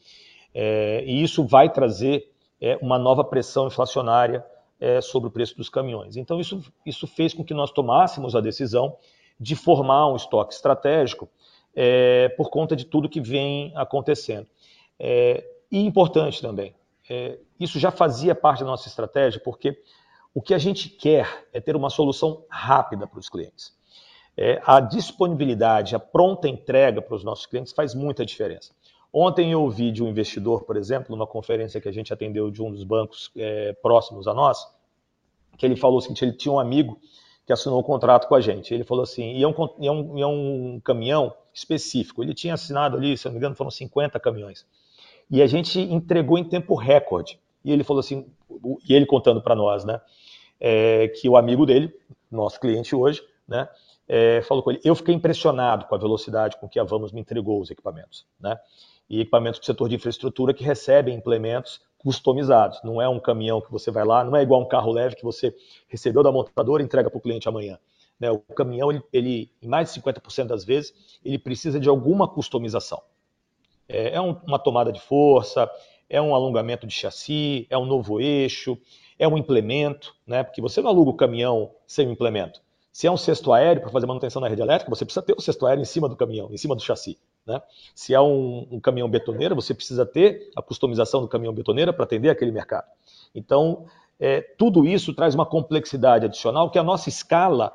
[0.54, 4.44] É, e isso vai trazer é, uma nova pressão inflacionária
[4.84, 6.18] é, sobre o preço dos caminhões.
[6.18, 8.98] Então, isso, isso fez com que nós tomássemos a decisão
[9.40, 11.30] de formar um estoque estratégico
[11.74, 14.46] é, por conta de tudo que vem acontecendo.
[15.00, 16.76] É, e importante também,
[17.60, 19.82] isso já fazia parte da nossa estratégia, porque
[20.34, 23.74] o que a gente quer é ter uma solução rápida para os clientes.
[24.36, 28.74] É, a disponibilidade, a pronta entrega para os nossos clientes faz muita diferença.
[29.12, 32.64] Ontem eu ouvi de um investidor, por exemplo, numa conferência que a gente atendeu de
[32.64, 34.66] um dos bancos é, próximos a nós,
[35.58, 37.00] que ele falou o seguinte: ele tinha um amigo
[37.46, 38.74] que assinou um contrato com a gente.
[38.74, 42.24] Ele falou assim: e é um, e é um, e é um caminhão específico.
[42.24, 44.66] Ele tinha assinado ali, se não me engano, foram 50 caminhões.
[45.30, 47.40] E a gente entregou em tempo recorde.
[47.64, 48.26] E ele falou assim,
[48.88, 50.02] e ele contando para nós, né?
[50.64, 51.94] é, que o amigo dele,
[52.32, 53.68] nosso cliente hoje, né,
[54.08, 54.80] é, falou com ele.
[54.84, 58.26] Eu fiquei impressionado com a velocidade com que a Vamos me entregou os equipamentos.
[58.40, 58.58] Né?
[59.10, 62.80] E equipamentos do setor de infraestrutura que recebem implementos customizados.
[62.84, 65.24] Não é um caminhão que você vai lá, não é igual um carro leve que
[65.24, 65.56] você
[65.88, 67.80] recebeu da montadora e entrega para o cliente amanhã.
[68.20, 68.30] Né?
[68.30, 73.02] O caminhão, ele, ele, em mais de 50% das vezes, ele precisa de alguma customização.
[73.88, 75.70] É, é um, uma tomada de força,
[76.10, 78.78] é um alongamento de chassi, é um novo eixo,
[79.18, 80.44] é um implemento, né?
[80.44, 82.62] Porque você não aluga o caminhão sem um implemento.
[82.92, 85.42] Se é um cesto aéreo para fazer manutenção na rede elétrica, você precisa ter o
[85.42, 87.18] cesto aéreo em cima do caminhão, em cima do chassi.
[87.46, 87.62] Né?
[87.94, 92.04] Se é um, um caminhão betoneiro, você precisa ter a customização do caminhão betoneiro para
[92.04, 92.88] atender aquele mercado.
[93.36, 93.86] Então,
[94.20, 97.74] é, tudo isso traz uma complexidade adicional que a nossa escala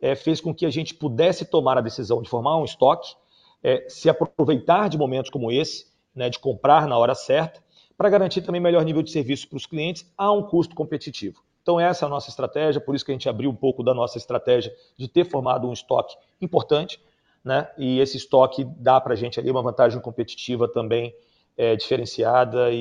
[0.00, 3.14] é, fez com que a gente pudesse tomar a decisão de formar um estoque,
[3.62, 7.62] é, se aproveitar de momentos como esse, né, de comprar na hora certa,
[7.96, 11.42] para garantir também melhor nível de serviço para os clientes a um custo competitivo.
[11.62, 13.92] Então, essa é a nossa estratégia, por isso que a gente abriu um pouco da
[13.92, 17.00] nossa estratégia de ter formado um estoque importante,
[17.48, 17.66] né?
[17.78, 21.14] E esse estoque dá para a gente ali uma vantagem competitiva também
[21.56, 22.76] é, diferenciada e,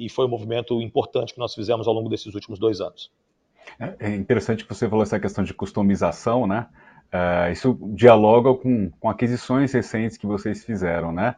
[0.00, 3.10] e, e, foi um movimento importante que nós fizemos ao longo desses últimos dois anos.
[3.78, 6.68] É, é interessante que você falou essa questão de customização, né?
[7.12, 11.34] Uh, isso dialoga com, com aquisições recentes que vocês fizeram, né?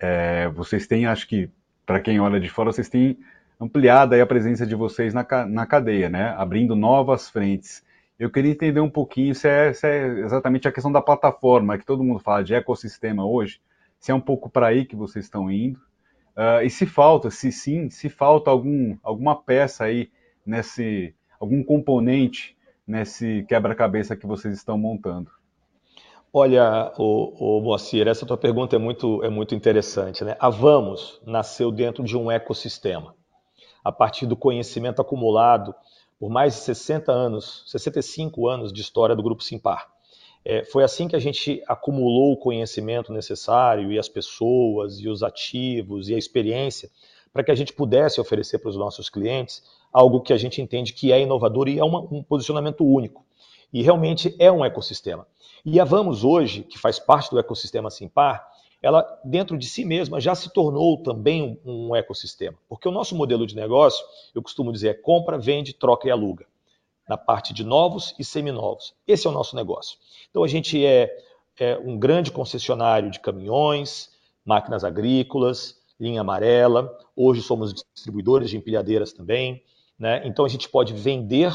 [0.00, 1.50] É, vocês têm, acho que,
[1.84, 3.18] para quem olha de fora, vocês têm
[3.60, 6.34] ampliado a presença de vocês na, na cadeia, né?
[6.38, 7.84] Abrindo novas frentes.
[8.18, 11.84] Eu queria entender um pouquinho se é, se é, exatamente a questão da plataforma, que
[11.84, 13.60] todo mundo fala de ecossistema hoje,
[13.98, 15.78] se é um pouco para aí que vocês estão indo,
[16.36, 20.10] uh, e se falta, se sim, se falta algum, alguma peça aí
[20.46, 25.30] nesse, algum componente nesse quebra-cabeça que vocês estão montando.
[26.32, 30.24] Olha, o, o Moacir, essa tua pergunta é muito, é muito interessante.
[30.24, 30.36] Né?
[30.38, 33.14] A Vamos nasceu dentro de um ecossistema.
[33.84, 35.74] A partir do conhecimento acumulado
[36.18, 39.88] por mais de 60 anos, 65 anos de história do Grupo Simpar.
[40.44, 45.22] É, foi assim que a gente acumulou o conhecimento necessário e as pessoas e os
[45.22, 46.90] ativos e a experiência
[47.32, 50.92] para que a gente pudesse oferecer para os nossos clientes algo que a gente entende
[50.92, 53.24] que é inovador e é uma, um posicionamento único.
[53.72, 55.26] E realmente é um ecossistema.
[55.64, 58.46] E a Vamos hoje, que faz parte do ecossistema Simpar,
[58.84, 62.58] ela dentro de si mesma já se tornou também um, um ecossistema.
[62.68, 66.46] Porque o nosso modelo de negócio, eu costumo dizer, é compra, vende, troca e aluga.
[67.08, 68.94] Na parte de novos e seminovos.
[69.06, 69.98] Esse é o nosso negócio.
[70.28, 71.10] Então a gente é,
[71.58, 74.10] é um grande concessionário de caminhões,
[74.44, 76.94] máquinas agrícolas, linha amarela.
[77.16, 79.62] Hoje somos distribuidores de empilhadeiras também.
[79.98, 80.26] Né?
[80.26, 81.52] Então a gente pode vender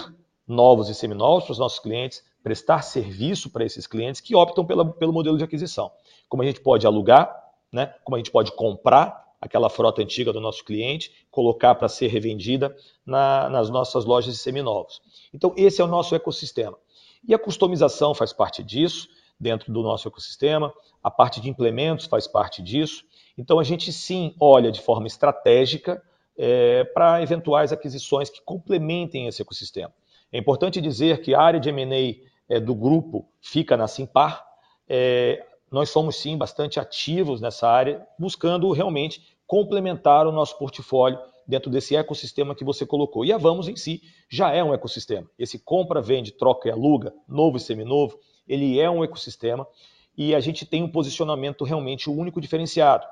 [0.48, 4.86] novos e seminovos para os nossos clientes, prestar serviço para esses clientes que optam pela,
[4.86, 5.92] pelo modelo de aquisição.
[6.28, 7.36] Como a gente pode alugar,
[7.72, 7.94] né?
[8.04, 12.76] como a gente pode comprar aquela frota antiga do nosso cliente, colocar para ser revendida
[13.06, 15.02] na, nas nossas lojas de seminovos.
[15.34, 16.78] Então, esse é o nosso ecossistema.
[17.28, 19.08] E a customização faz parte disso,
[19.40, 23.06] dentro do nosso ecossistema, a parte de implementos faz parte disso.
[23.38, 26.04] Então, a gente sim olha de forma estratégica
[26.38, 29.94] é, para eventuais aquisições que complementem esse ecossistema.
[30.32, 34.46] É importante dizer que a área de M&A é, do grupo fica na Simpar.
[34.88, 41.72] É, nós somos sim bastante ativos nessa área, buscando realmente complementar o nosso portfólio dentro
[41.72, 43.26] desse ecossistema que você colocou.
[43.26, 45.28] E a Vamos em si já é um ecossistema.
[45.38, 49.68] Esse compra, vende, troca e aluga, novo e seminovo, ele é um ecossistema
[50.16, 53.06] e a gente tem um posicionamento realmente único diferenciado.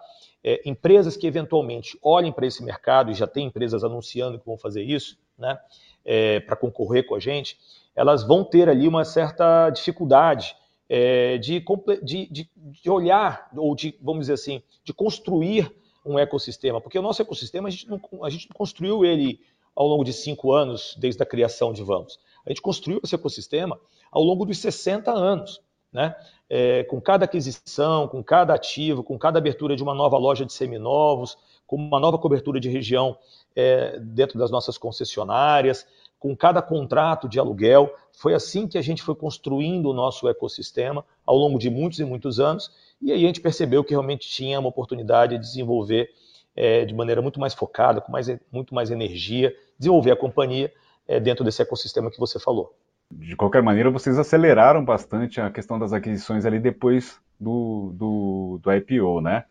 [0.43, 4.57] É, empresas que eventualmente olhem para esse mercado, e já tem empresas anunciando que vão
[4.57, 5.59] fazer isso, né,
[6.03, 7.57] é, para concorrer com a gente,
[7.95, 10.55] elas vão ter ali uma certa dificuldade
[10.89, 11.63] é, de,
[12.03, 15.71] de, de, olhar, ou de, vamos dizer assim, de construir
[16.05, 19.41] um ecossistema, porque o nosso ecossistema, a gente não, a gente construiu ele
[19.75, 22.17] ao longo de cinco anos, desde a criação de Vamos.
[22.45, 23.79] A gente construiu esse ecossistema
[24.11, 25.61] ao longo dos 60 anos.
[25.91, 26.15] Né?
[26.49, 30.53] É, com cada aquisição, com cada ativo, com cada abertura de uma nova loja de
[30.53, 33.17] seminovos, com uma nova cobertura de região
[33.55, 35.85] é, dentro das nossas concessionárias,
[36.17, 37.93] com cada contrato de aluguel.
[38.13, 42.05] Foi assim que a gente foi construindo o nosso ecossistema ao longo de muitos e
[42.05, 46.09] muitos anos, e aí a gente percebeu que realmente tinha uma oportunidade de desenvolver
[46.55, 50.73] é, de maneira muito mais focada, com mais, muito mais energia, desenvolver a companhia
[51.07, 52.73] é, dentro desse ecossistema que você falou.
[53.11, 58.73] De qualquer maneira, vocês aceleraram bastante a questão das aquisições ali depois do, do, do
[58.73, 59.45] IPO, né?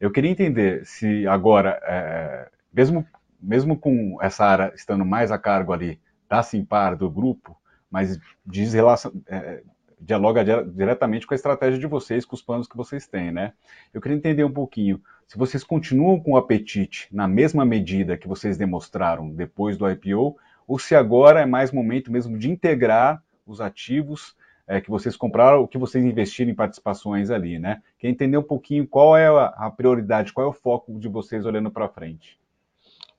[0.00, 3.06] Eu queria entender se agora, é, mesmo,
[3.40, 7.54] mesmo com essa área estando mais a cargo ali da Simpar, do grupo,
[7.90, 9.62] mas diz relação, é,
[10.00, 13.52] dialoga diretamente com a estratégia de vocês, com os planos que vocês têm, né?
[13.92, 18.26] Eu queria entender um pouquinho, se vocês continuam com o apetite na mesma medida que
[18.26, 20.36] vocês demonstraram depois do IPO,
[20.66, 24.34] ou se agora é mais momento mesmo de integrar os ativos
[24.70, 27.82] é, que vocês compraram, o que vocês investiram em participações ali, né?
[27.98, 31.72] Quer entender um pouquinho qual é a prioridade, qual é o foco de vocês olhando
[31.72, 32.38] para frente?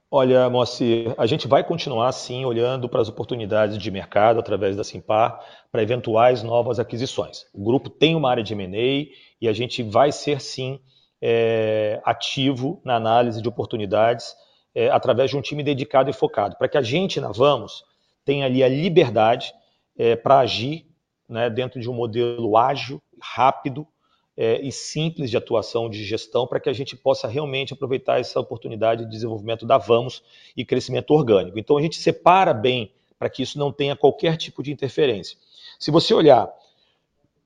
[0.10, 4.84] Olha, Moacir, a gente vai continuar sim olhando para as oportunidades de mercado através da
[4.86, 7.46] Simpar para eventuais novas aquisições.
[7.54, 9.12] O grupo tem uma área de M&A
[9.42, 10.80] e a gente vai ser sim
[11.22, 14.34] é, ativo na análise de oportunidades
[14.74, 17.84] é, através de um time dedicado e focado, para que a gente na Vamos
[18.24, 19.54] tenha ali a liberdade
[19.98, 20.91] é, para agir
[21.32, 23.88] né, dentro de um modelo ágil, rápido
[24.36, 28.40] é, e simples de atuação de gestão para que a gente possa realmente aproveitar essa
[28.40, 30.24] oportunidade de desenvolvimento da Vamos
[30.56, 31.58] e crescimento orgânico.
[31.58, 35.38] Então a gente separa bem para que isso não tenha qualquer tipo de interferência.
[35.80, 36.52] Se você olhar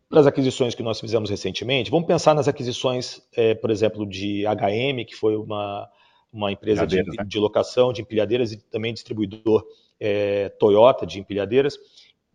[0.09, 4.43] para as aquisições que nós fizemos recentemente, vamos pensar nas aquisições, é, por exemplo, de
[4.45, 5.89] HM, que foi uma,
[6.31, 7.23] uma empresa de, né?
[7.25, 9.65] de, locação de empilhadeiras e também distribuidor
[9.99, 11.77] é, Toyota de empilhadeiras.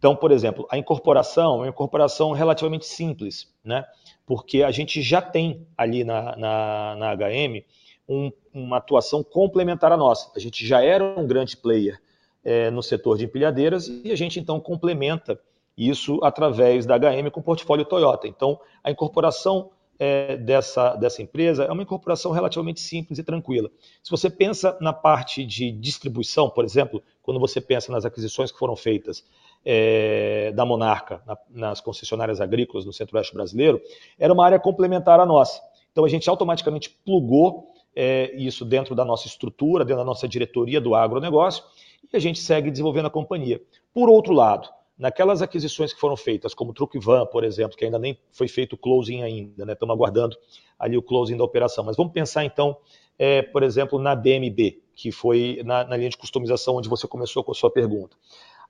[0.00, 3.84] Então, por exemplo, a incorporação é uma incorporação relativamente simples, né?
[4.24, 7.62] porque a gente já tem ali na, na, na HM
[8.08, 10.32] um, uma atuação complementar à nossa.
[10.34, 12.00] A gente já era um grande player
[12.42, 15.38] é, no setor de empilhadeiras e a gente então complementa
[15.76, 18.26] isso através da HM com o portfólio Toyota.
[18.26, 23.70] Então, a incorporação é, dessa, dessa empresa é uma incorporação relativamente simples e tranquila.
[24.02, 28.58] Se você pensa na parte de distribuição, por exemplo, quando você pensa nas aquisições que
[28.58, 29.22] foram feitas
[29.62, 33.78] é, da Monarca na, nas concessionárias agrícolas no centro-oeste brasileiro,
[34.18, 35.60] era uma área complementar à nossa.
[35.92, 40.80] Então a gente automaticamente plugou é, isso dentro da nossa estrutura, dentro da nossa diretoria
[40.80, 41.62] do agronegócio,
[42.10, 43.60] e a gente segue desenvolvendo a companhia.
[43.92, 44.66] Por outro lado,
[45.00, 48.76] naquelas aquisições que foram feitas, como Truckvan, por exemplo, que ainda nem foi feito o
[48.76, 49.72] closing ainda, né?
[49.72, 50.36] estamos aguardando
[50.78, 51.82] ali o closing da operação.
[51.82, 52.76] Mas vamos pensar então,
[53.18, 57.42] é, por exemplo, na BMB, que foi na, na linha de customização onde você começou
[57.42, 58.14] com a sua pergunta.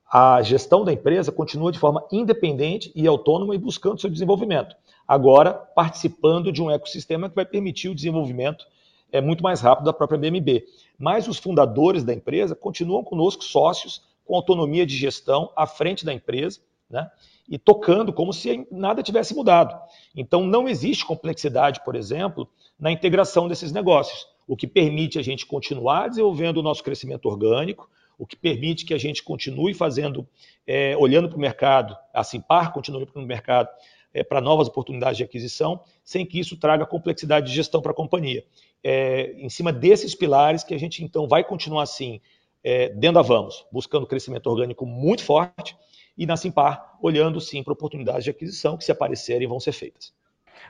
[0.09, 4.77] A gestão da empresa continua de forma independente e autônoma e buscando seu desenvolvimento.
[5.07, 8.65] Agora, participando de um ecossistema que vai permitir o desenvolvimento
[9.11, 10.65] é, muito mais rápido da própria BMB.
[10.97, 16.15] Mas os fundadores da empresa continuam conosco sócios com autonomia de gestão à frente da
[16.15, 17.11] empresa, né?
[17.49, 19.77] E tocando como se nada tivesse mudado.
[20.15, 25.45] Então, não existe complexidade, por exemplo, na integração desses negócios, o que permite a gente
[25.45, 30.25] continuar desenvolvendo o nosso crescimento orgânico, o que permite que a gente continue fazendo,
[30.65, 33.69] é, olhando para o mercado, assim, par continue para o mercado,
[34.15, 37.95] é, para novas oportunidades de aquisição, sem que isso traga complexidade de gestão para a
[37.95, 38.45] companhia.
[38.81, 42.21] É, em cima desses pilares que a gente então vai continuar assim,
[42.63, 45.77] é, dentro da Vamos, buscando crescimento orgânico muito forte,
[46.17, 50.13] e na Simpar, olhando sim para oportunidades de aquisição que, se aparecerem, vão ser feitas.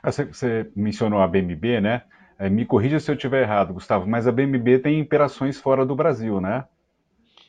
[0.01, 2.03] Ah, você, mencionou a BMB, né?
[2.39, 5.95] É, me corrija se eu estiver errado, Gustavo, mas a BMB tem operações fora do
[5.95, 6.65] Brasil, né?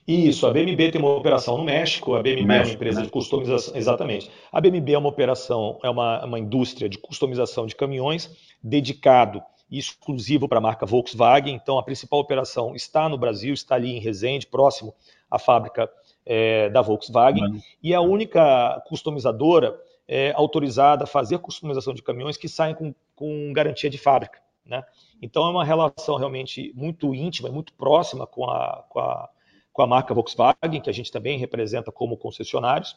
[0.07, 3.07] Isso, a BMB tem uma operação no México, a BMB México, é uma empresa né?
[3.07, 4.31] de customização, exatamente.
[4.51, 8.29] A BMB é uma operação, é uma, uma indústria de customização de caminhões
[8.61, 9.41] dedicado
[9.79, 11.55] exclusivo para a marca Volkswagen.
[11.55, 14.95] Então, a principal operação está no Brasil, está ali em Resende, próximo
[15.31, 15.91] à fábrica
[16.25, 17.61] é, da Volkswagen, uhum.
[17.83, 22.95] e é a única customizadora é, autorizada a fazer customização de caminhões que saem com,
[23.17, 24.41] com garantia de fábrica.
[24.65, 24.85] Né?
[25.21, 29.29] Então, é uma relação realmente muito íntima, muito próxima com a, com a
[29.73, 32.97] com a marca Volkswagen, que a gente também representa como concessionários.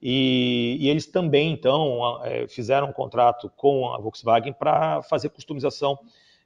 [0.00, 5.98] E, e eles também, então, é, fizeram um contrato com a Volkswagen para fazer customização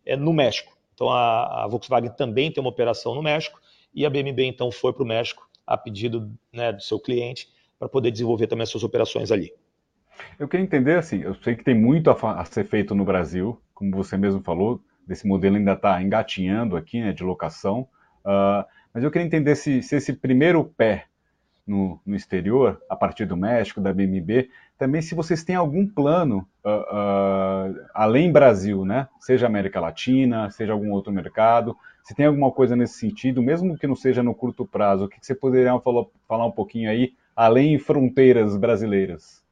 [0.06, 0.76] é, no México.
[0.94, 3.60] Então, a, a, Volkswagen também tem uma operação no México
[3.94, 7.88] e a BMW, então, foi para o México a pedido né, do seu cliente para
[7.88, 9.52] poder desenvolver também as suas operações ali.
[10.38, 13.60] Eu queria entender, assim, eu sei que tem muito a, a ser feito no Brasil,
[13.74, 17.88] como você mesmo falou, desse modelo ainda está engatinhando aqui, né, de locação.
[18.24, 21.06] Uh, mas eu queria entender se, se esse primeiro pé
[21.68, 26.48] no, no, exterior, a partir do México, da BMB, também se vocês têm algum plano
[26.64, 29.08] uh, uh, além Brasil, né?
[29.20, 33.86] Seja América Latina, seja algum outro mercado, se tem alguma coisa nesse sentido, mesmo que
[33.86, 37.12] não seja no curto prazo, o que, que você poderia falar, falar um pouquinho aí,
[37.36, 39.46] além fronteiras brasileiras?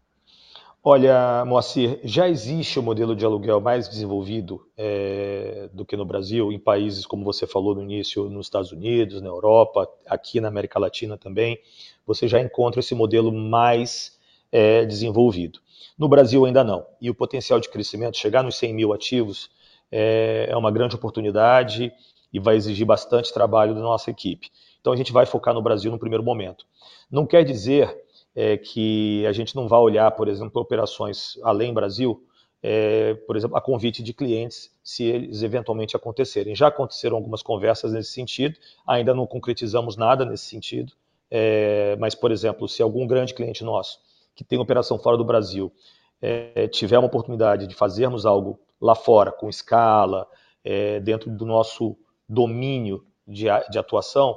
[0.88, 6.04] Olha, Moacir, já existe o um modelo de aluguel mais desenvolvido é, do que no
[6.04, 10.46] Brasil, em países, como você falou no início, nos Estados Unidos, na Europa, aqui na
[10.46, 11.58] América Latina também.
[12.06, 14.16] Você já encontra esse modelo mais
[14.52, 15.58] é, desenvolvido.
[15.98, 16.86] No Brasil ainda não.
[17.00, 19.50] E o potencial de crescimento, chegar nos 100 mil ativos,
[19.90, 21.92] é, é uma grande oportunidade
[22.32, 24.52] e vai exigir bastante trabalho da nossa equipe.
[24.80, 26.64] Então a gente vai focar no Brasil no primeiro momento.
[27.10, 28.05] Não quer dizer
[28.36, 32.22] é, que a gente não vai olhar, por exemplo, operações além Brasil,
[32.62, 36.54] é, por exemplo, a convite de clientes, se eles eventualmente acontecerem.
[36.54, 40.92] Já aconteceram algumas conversas nesse sentido, ainda não concretizamos nada nesse sentido,
[41.30, 43.98] é, mas, por exemplo, se algum grande cliente nosso
[44.34, 45.72] que tem operação fora do Brasil
[46.20, 50.28] é, tiver uma oportunidade de fazermos algo lá fora, com escala,
[50.62, 51.96] é, dentro do nosso
[52.28, 54.36] domínio de, de atuação,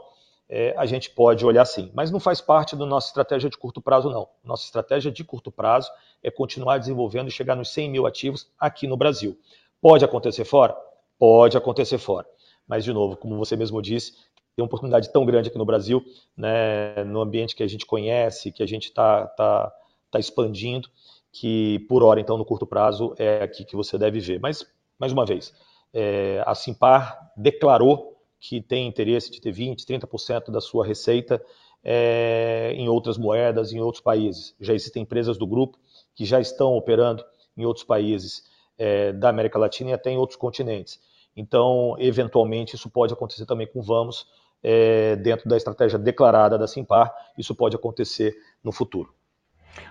[0.50, 1.92] é, a gente pode olhar sim.
[1.94, 4.28] Mas não faz parte da nossa estratégia de curto prazo, não.
[4.44, 5.92] Nossa estratégia de curto prazo
[6.24, 9.38] é continuar desenvolvendo e chegar nos 100 mil ativos aqui no Brasil.
[9.80, 10.76] Pode acontecer fora?
[11.20, 12.26] Pode acontecer fora.
[12.68, 14.14] Mas, de novo, como você mesmo disse,
[14.56, 16.04] tem uma oportunidade tão grande aqui no Brasil,
[16.36, 19.72] né, no ambiente que a gente conhece, que a gente está tá,
[20.10, 20.90] tá expandindo,
[21.32, 24.40] que por hora, então, no curto prazo, é aqui que você deve ver.
[24.40, 24.66] Mas,
[24.98, 25.54] mais uma vez,
[25.94, 31.44] é, a Simpar declarou que tem interesse de ter 20%, 30% da sua receita
[31.84, 34.56] é, em outras moedas, em outros países.
[34.60, 35.78] Já existem empresas do grupo
[36.16, 37.24] que já estão operando
[37.56, 38.44] em outros países
[38.78, 41.00] é, da América Latina e até em outros continentes.
[41.36, 44.28] Então, eventualmente, isso pode acontecer também com Vamos,
[44.62, 49.14] é, dentro da estratégia declarada da Simpar, isso pode acontecer no futuro.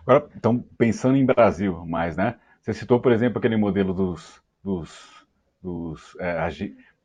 [0.07, 2.39] Agora, então, pensando em Brasil mais, né?
[2.61, 5.27] Você citou, por exemplo, aquele modelo dos, dos,
[5.63, 6.39] dos é,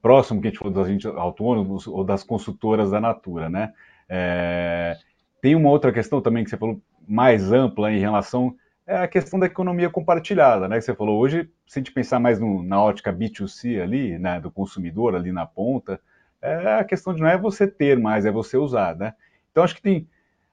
[0.03, 3.73] próximo que a gente falou dos agentes autônomos ou das consultoras da Natura, né?
[4.07, 4.97] É,
[5.41, 9.39] tem uma outra questão também que você falou mais ampla em relação é a questão
[9.39, 10.75] da economia compartilhada, né?
[10.75, 14.41] Que você falou hoje, se a gente pensar mais no, na ótica B2C ali, né,
[14.41, 15.99] do consumidor ali na ponta,
[16.41, 19.13] é a questão de não é você ter mais, é você usar, né?
[19.51, 20.05] Então acho que tem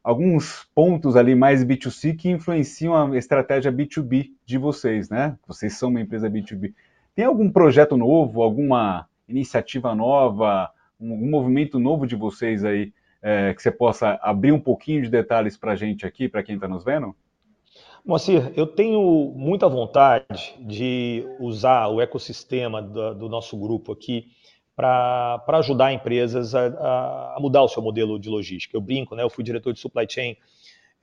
[0.03, 5.37] alguns pontos ali mais B2C que influenciam a estratégia B2B de vocês, né?
[5.45, 6.73] Vocês são uma empresa B2B.
[7.17, 10.71] Tem algum projeto novo, alguma iniciativa nova,
[11.01, 15.09] um, um movimento novo de vocês aí é, que você possa abrir um pouquinho de
[15.09, 17.15] detalhes para a gente aqui, para quem está nos vendo?
[18.05, 24.29] Moacir, eu tenho muita vontade de usar o ecossistema do, do nosso grupo aqui
[24.75, 28.75] para ajudar empresas a, a, mudar o seu modelo de logística.
[28.75, 29.23] Eu brinco, né?
[29.23, 30.37] Eu fui diretor de supply chain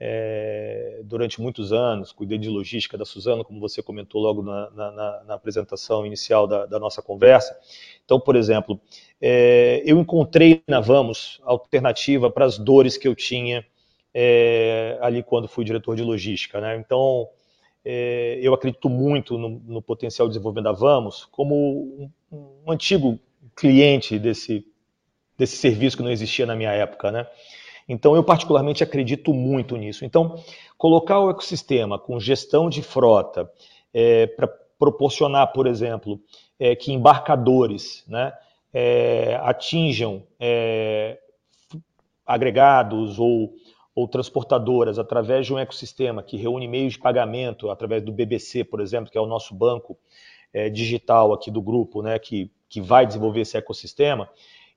[0.00, 5.24] é, durante muitos anos, cuidei de logística da Suzano, como você comentou logo na, na,
[5.24, 7.58] na apresentação inicial da, da, nossa conversa.
[8.04, 8.80] Então, por exemplo,
[9.20, 13.66] é, eu encontrei na Vamos alternativa para as dores que eu tinha
[14.14, 16.60] é, ali quando fui diretor de logística.
[16.60, 16.76] Né?
[16.76, 17.28] Então,
[17.84, 23.18] é, eu acredito muito no, no, potencial de desenvolvimento da Vamos como um, um antigo
[23.56, 24.64] cliente desse,
[25.36, 27.10] desse serviço que não existia na minha época.
[27.10, 27.26] Né?
[27.88, 30.04] Então, eu particularmente acredito muito nisso.
[30.04, 30.36] Então,
[30.76, 33.50] colocar o ecossistema com gestão de frota
[33.94, 34.46] é, para
[34.78, 36.20] proporcionar, por exemplo,
[36.58, 38.32] é, que embarcadores né,
[38.72, 41.18] é, atinjam é,
[42.26, 43.54] agregados ou,
[43.94, 48.80] ou transportadoras através de um ecossistema que reúne meios de pagamento, através do BBC, por
[48.80, 49.96] exemplo, que é o nosso banco
[50.52, 54.28] é, digital aqui do grupo, né, que, que vai desenvolver esse ecossistema,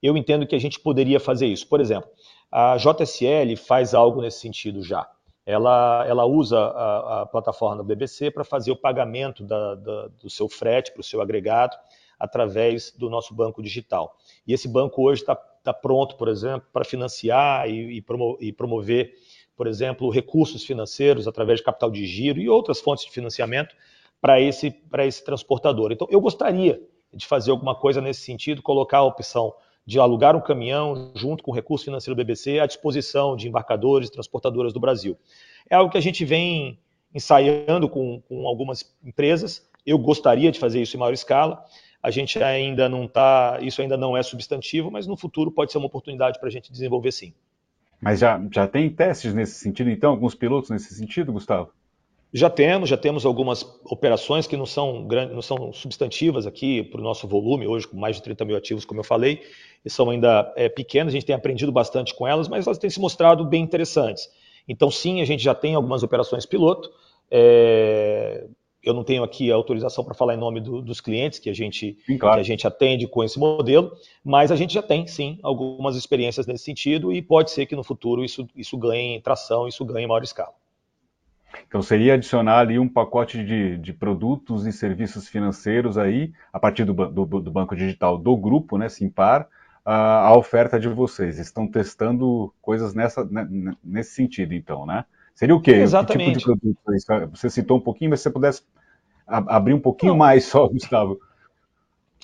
[0.02, 1.68] eu entendo que a gente poderia fazer isso.
[1.68, 2.10] Por exemplo,
[2.52, 5.10] a JSL faz algo nesse sentido já.
[5.46, 10.30] Ela, ela usa a, a plataforma do BBC para fazer o pagamento da, da, do
[10.30, 11.76] seu frete para o seu agregado
[12.20, 14.16] através do nosso banco digital.
[14.46, 18.54] E esse banco hoje está tá pronto, por exemplo, para financiar e, e, promo, e
[18.54, 19.14] promover,
[19.56, 23.76] por exemplo, recursos financeiros através de capital de giro e outras fontes de financiamento
[24.20, 25.92] para esse, esse transportador.
[25.92, 26.80] Então, eu gostaria
[27.12, 29.54] de fazer alguma coisa nesse sentido, colocar a opção
[29.86, 34.12] de alugar um caminhão junto com o recurso financeiro BBC à disposição de embarcadores e
[34.12, 35.18] transportadoras do Brasil.
[35.70, 36.80] É algo que a gente vem
[37.14, 39.68] ensaiando com, com algumas empresas.
[39.86, 41.64] Eu gostaria de fazer isso em maior escala.
[42.02, 45.78] A gente ainda não está, isso ainda não é substantivo, mas no futuro pode ser
[45.78, 47.34] uma oportunidade para a gente desenvolver sim.
[48.02, 50.10] Mas já, já tem testes nesse sentido, então?
[50.10, 51.72] Alguns pilotos nesse sentido, Gustavo?
[52.34, 57.04] Já temos, já temos algumas operações que não são, não são substantivas aqui para o
[57.04, 59.42] nosso volume, hoje com mais de 30 mil ativos, como eu falei,
[59.84, 62.90] e são ainda é, pequenas, a gente tem aprendido bastante com elas, mas elas têm
[62.90, 64.30] se mostrado bem interessantes.
[64.66, 66.90] Então, sim, a gente já tem algumas operações piloto.
[67.30, 68.46] É,
[68.82, 71.54] eu não tenho aqui a autorização para falar em nome do, dos clientes que a,
[71.54, 72.36] gente, sim, claro.
[72.36, 73.92] que a gente atende com esse modelo,
[74.24, 77.84] mas a gente já tem, sim, algumas experiências nesse sentido e pode ser que no
[77.84, 80.61] futuro isso, isso ganhe tração, isso ganhe maior escala.
[81.68, 86.84] Então seria adicionar ali um pacote de, de produtos e serviços financeiros aí, a partir
[86.84, 89.48] do, do, do banco digital do grupo, né, Simpar,
[89.86, 91.40] a, a, oferta de vocês.
[91.40, 93.48] Estão testando coisas nessa, né,
[93.84, 95.06] nesse sentido, então, né?
[95.34, 95.72] Seria o quê?
[95.72, 96.34] Exatamente.
[96.34, 97.32] Que tipo de produto?
[97.36, 98.64] Você citou um pouquinho, mas se você pudesse
[99.26, 100.20] abrir um pouquinho Não.
[100.20, 101.20] mais só, Gustavo.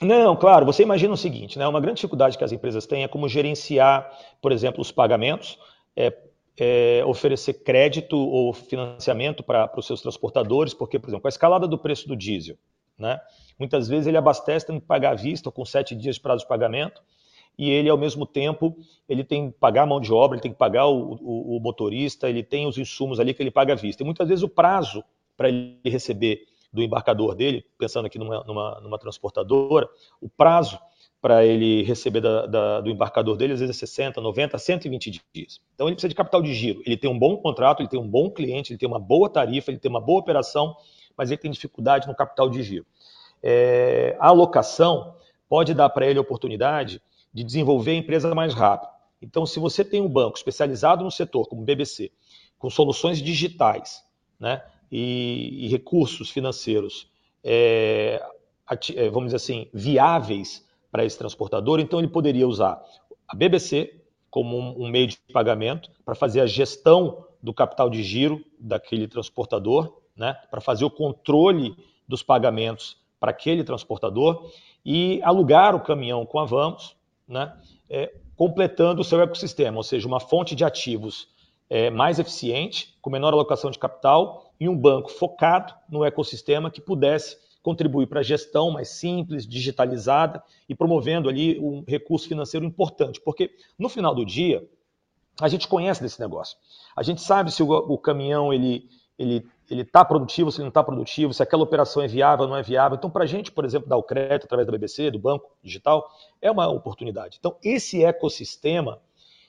[0.01, 1.67] Não, claro, você imagina o seguinte, né?
[1.67, 4.07] Uma grande dificuldade que as empresas têm é como gerenciar,
[4.41, 5.57] por exemplo, os pagamentos.
[5.95, 6.15] É,
[6.57, 11.67] é, oferecer crédito ou financiamento para os seus transportadores, porque, por exemplo, com a escalada
[11.67, 12.57] do preço do diesel,
[12.97, 13.19] né,
[13.59, 16.47] muitas vezes ele abastece tendo que pagar à vista, com sete dias de prazo de
[16.47, 17.01] pagamento,
[17.57, 18.77] e ele, ao mesmo tempo,
[19.09, 21.59] ele tem que pagar a mão de obra, ele tem que pagar o, o, o
[21.59, 24.03] motorista, ele tem os insumos ali que ele paga à vista.
[24.03, 25.03] E muitas vezes o prazo
[25.35, 29.89] para ele receber do embarcador dele, pensando aqui numa, numa, numa transportadora,
[30.21, 30.77] o prazo
[31.21, 35.61] para ele receber da, da, do embarcador dele, às vezes é 60, 90, 120 dias.
[35.73, 36.81] Então ele precisa de capital de giro.
[36.85, 39.71] Ele tem um bom contrato, ele tem um bom cliente, ele tem uma boa tarifa,
[39.71, 40.75] ele tem uma boa operação,
[41.17, 42.85] mas ele tem dificuldade no capital de giro.
[43.41, 45.15] É, a alocação
[45.49, 47.01] pode dar para ele a oportunidade
[47.33, 48.91] de desenvolver a empresa mais rápido.
[49.21, 52.11] Então, se você tem um banco especializado no setor, como o BBC,
[52.59, 54.03] com soluções digitais
[54.39, 57.09] né, e, e recursos financeiros,
[57.43, 58.21] é,
[58.95, 60.66] é vamos dizer assim, viáveis
[60.97, 62.83] para esse transportador, então ele poderia usar
[63.27, 68.43] a BBC como um, meio de pagamento para fazer a gestão do capital de giro
[68.59, 71.75] daquele transportador, né, para fazer o controle
[72.07, 74.49] dos pagamentos para aquele transportador
[74.83, 76.95] e alugar o caminhão com a Vamos,
[77.27, 77.55] né,
[77.87, 81.27] é, completando o seu ecossistema, ou seja, uma fonte de ativos
[81.69, 86.81] é, mais eficiente, com menor alocação de capital e um banco focado no ecossistema que
[86.81, 93.21] pudesse contribuir para a gestão mais simples, digitalizada e promovendo ali um recurso financeiro importante,
[93.21, 94.67] porque no final do dia
[95.39, 96.57] a gente conhece desse negócio.
[96.95, 100.69] A gente sabe se o, o caminhão ele ele ele está produtivo, se ele não
[100.69, 102.97] está produtivo, se aquela operação é viável ou não é viável.
[102.97, 106.09] Então, para a gente, por exemplo, dar o crédito através da BBC, do banco digital,
[106.41, 107.35] é uma oportunidade.
[107.37, 109.01] Então, esse ecossistema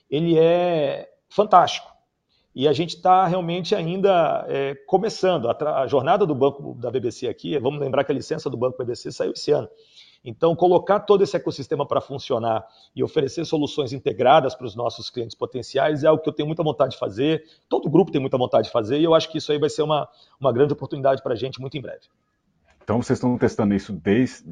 [0.09, 1.89] ele é fantástico.
[2.55, 5.49] E a gente está realmente ainda é, começando.
[5.49, 8.77] A, a, jornada do banco da BBC aqui, vamos lembrar que a licença do banco
[8.77, 9.69] BBC saiu esse ano.
[10.23, 15.35] Então, colocar todo esse ecossistema para funcionar e oferecer soluções integradas para os nossos clientes
[15.35, 18.67] potenciais é algo que eu tenho muita vontade de fazer, todo grupo tem muita vontade
[18.67, 21.33] de fazer, e eu acho que isso aí vai ser uma, uma grande oportunidade para
[21.33, 22.01] a gente muito em breve.
[22.83, 24.43] Então vocês estão testando isso desde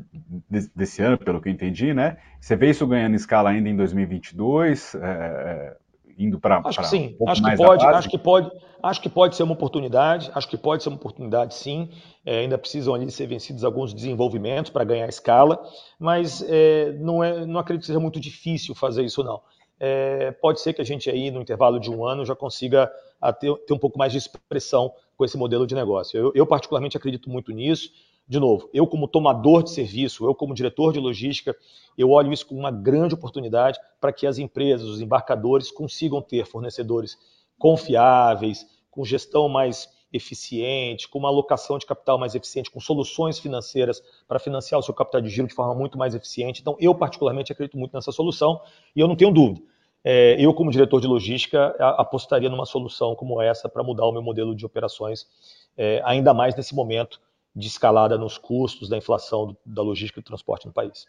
[0.75, 2.17] desse ano, pelo que eu entendi, né?
[2.39, 4.93] Você vê isso ganhando escala ainda em 2022?
[4.93, 5.75] É,
[6.17, 7.15] indo para acho que sim.
[7.19, 8.51] um acho que pode acho que pode
[8.81, 11.89] acho que pode ser uma oportunidade acho que pode ser uma oportunidade sim.
[12.25, 15.61] É, ainda precisam ali ser vencidos alguns desenvolvimentos para ganhar escala
[15.99, 19.41] mas é, não é não acredito que seja muito difícil fazer isso não.
[19.79, 22.91] É, pode ser que a gente aí no intervalo de um ano já consiga
[23.39, 26.17] ter, ter um pouco mais de expressão com esse modelo de negócio.
[26.17, 27.91] Eu, eu particularmente acredito muito nisso
[28.27, 31.55] de novo, eu como tomador de serviço, eu como diretor de logística,
[31.97, 36.45] eu olho isso como uma grande oportunidade para que as empresas, os embarcadores consigam ter
[36.45, 37.17] fornecedores
[37.57, 44.01] confiáveis, com gestão mais eficiente, com uma alocação de capital mais eficiente, com soluções financeiras
[44.27, 46.61] para financiar o seu capital de giro de forma muito mais eficiente.
[46.61, 48.61] Então, eu particularmente acredito muito nessa solução
[48.95, 49.61] e eu não tenho dúvida.
[50.03, 54.21] É, eu, como diretor de logística, apostaria numa solução como essa para mudar o meu
[54.21, 55.27] modelo de operações,
[55.75, 57.19] é, ainda mais nesse momento
[57.57, 61.07] de escalada nos custos da inflação da logística e do transporte no país.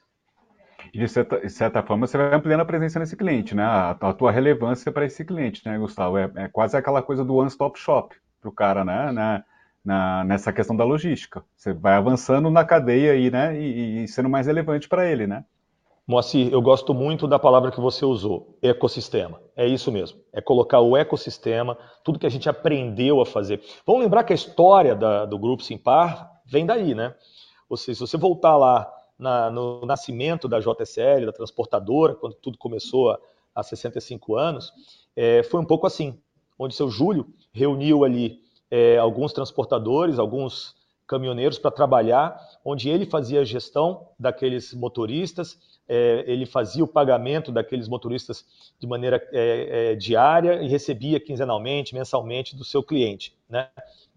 [0.92, 3.62] E de certa, de certa forma você vai ampliando a presença nesse cliente, né?
[3.62, 6.16] A, a tua relevância para esse cliente, né, Gustavo?
[6.16, 9.12] É, é quase aquela coisa do one-stop shop para o cara, né?
[9.12, 9.44] Na,
[9.84, 11.44] na, nessa questão da logística.
[11.54, 13.60] Você vai avançando na cadeia aí, né?
[13.60, 15.44] E, e sendo mais relevante para ele, né?
[16.06, 19.42] Moacir, eu gosto muito da palavra que você usou, ecossistema.
[19.54, 20.18] É isso mesmo.
[20.32, 23.60] É colocar o ecossistema, tudo que a gente aprendeu a fazer.
[23.86, 27.14] Vamos lembrar que a história da, do Grupo Simpar vem daí, né?
[27.68, 32.56] Ou seja, se você voltar lá na, no nascimento da JSL, da transportadora, quando tudo
[32.56, 33.18] começou há,
[33.54, 34.72] há 65 anos,
[35.14, 36.18] é, foi um pouco assim,
[36.58, 38.40] onde seu Júlio reuniu ali
[38.70, 40.76] é, alguns transportadores, alguns
[41.06, 47.50] caminhoneiros para trabalhar, onde ele fazia a gestão daqueles motoristas, é, ele fazia o pagamento
[47.50, 48.44] daqueles motoristas
[48.78, 53.34] de maneira é, é, diária e recebia quinzenalmente, mensalmente do seu cliente.
[53.48, 53.68] Né?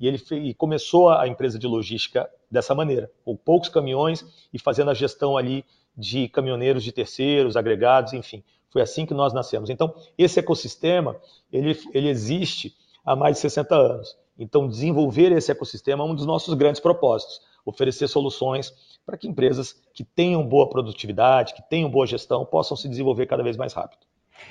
[0.02, 4.90] E ele e começou a empresa de logística dessa maneira, com poucos caminhões e fazendo
[4.90, 5.64] a gestão ali
[5.96, 8.44] de caminhoneiros de terceiros, agregados, enfim.
[8.72, 9.70] Foi assim que nós nascemos.
[9.70, 11.16] Então, esse ecossistema,
[11.54, 12.76] ele, ele existe
[13.06, 14.18] há mais de 60 anos.
[14.40, 18.74] Então, desenvolver esse ecossistema é um dos nossos grandes propósitos, oferecer soluções
[19.06, 23.44] para que empresas que tenham boa produtividade, que tenham boa gestão, possam se desenvolver cada
[23.44, 24.00] vez mais rápido.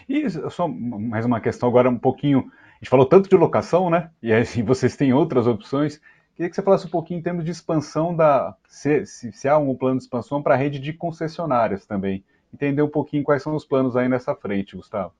[0.08, 2.50] E só mais uma questão agora um pouquinho.
[2.80, 4.10] Gente falou tanto de locação, né?
[4.22, 6.00] E aí vocês têm outras opções.
[6.34, 8.56] Queria que você falasse um pouquinho em termos de expansão da.
[8.66, 12.24] Se, se, se há algum plano de expansão para a rede de concessionárias também.
[12.52, 15.12] Entender um pouquinho quais são os planos aí nessa frente, Gustavo.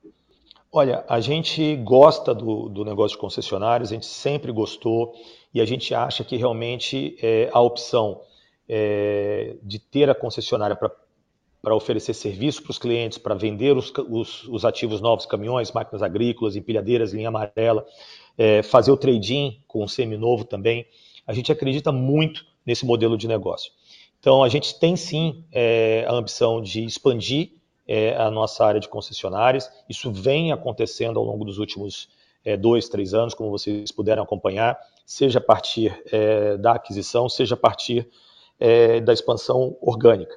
[0.71, 5.13] Olha, a gente gosta do, do negócio de concessionários, a gente sempre gostou
[5.53, 8.21] e a gente acha que realmente é, a opção
[8.69, 10.89] é, de ter a concessionária para
[11.69, 16.55] oferecer serviço para os clientes, para vender os, os, os, ativos novos, caminhões, máquinas agrícolas,
[16.55, 17.85] empilhadeiras, linha amarela,
[18.37, 20.87] é, fazer o trading com o semi-novo também.
[21.27, 23.71] A gente acredita muito nesse modelo de negócio.
[24.19, 27.51] Então, a gente tem sim é, a ambição de expandir
[27.87, 29.69] é, a nossa área de concessionárias.
[29.89, 32.09] Isso vem acontecendo ao longo dos últimos
[32.43, 37.55] é, dois, três anos, como vocês puderam acompanhar, seja a partir é, da aquisição, seja
[37.55, 38.07] a partir
[38.59, 40.35] é, da expansão orgânica.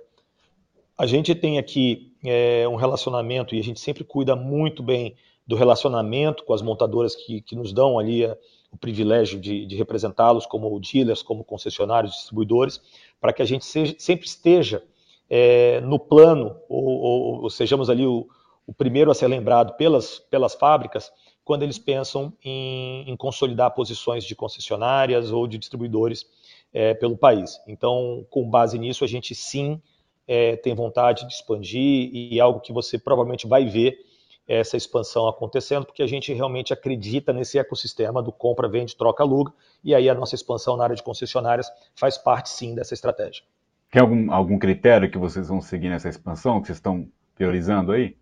[0.97, 5.17] A gente tem aqui é, um relacionamento e a gente sempre cuida muito bem
[5.47, 8.37] do relacionamento com as montadoras que, que nos dão ali a,
[8.71, 12.81] o privilégio de, de representá-los como dealers, como concessionários, distribuidores,
[13.21, 14.83] para que a gente seja, sempre esteja
[15.29, 18.29] é, no plano, ou, ou, ou, sejamos ali o,
[18.67, 21.11] o primeiro a ser lembrado pelas, pelas fábricas,
[21.45, 26.27] quando eles pensam em, em consolidar posições de concessionárias ou de distribuidores
[26.73, 27.61] é, pelo país.
[27.67, 29.81] Então, com base nisso, a gente sim
[30.27, 33.99] é, tem vontade de expandir e é algo que você provavelmente vai ver
[34.47, 39.53] essa expansão acontecendo, porque a gente realmente acredita nesse ecossistema do compra, vende, troca, aluga,
[39.83, 43.43] e aí a nossa expansão na área de concessionárias faz parte sim dessa estratégia.
[43.91, 48.17] Tem algum, algum critério que vocês vão seguir nessa expansão, que vocês estão priorizando aí?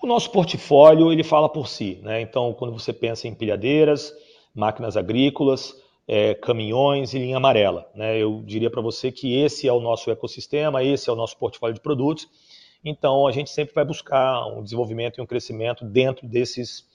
[0.00, 2.20] O nosso portfólio, ele fala por si, né?
[2.20, 4.12] Então, quando você pensa em pilhadeiras,
[4.54, 5.74] máquinas agrícolas,
[6.06, 7.90] é, caminhões e linha amarela.
[7.94, 8.18] Né?
[8.18, 11.74] Eu diria para você que esse é o nosso ecossistema, esse é o nosso portfólio
[11.74, 12.28] de produtos.
[12.84, 16.86] Então, a gente sempre vai buscar um desenvolvimento e um crescimento dentro desses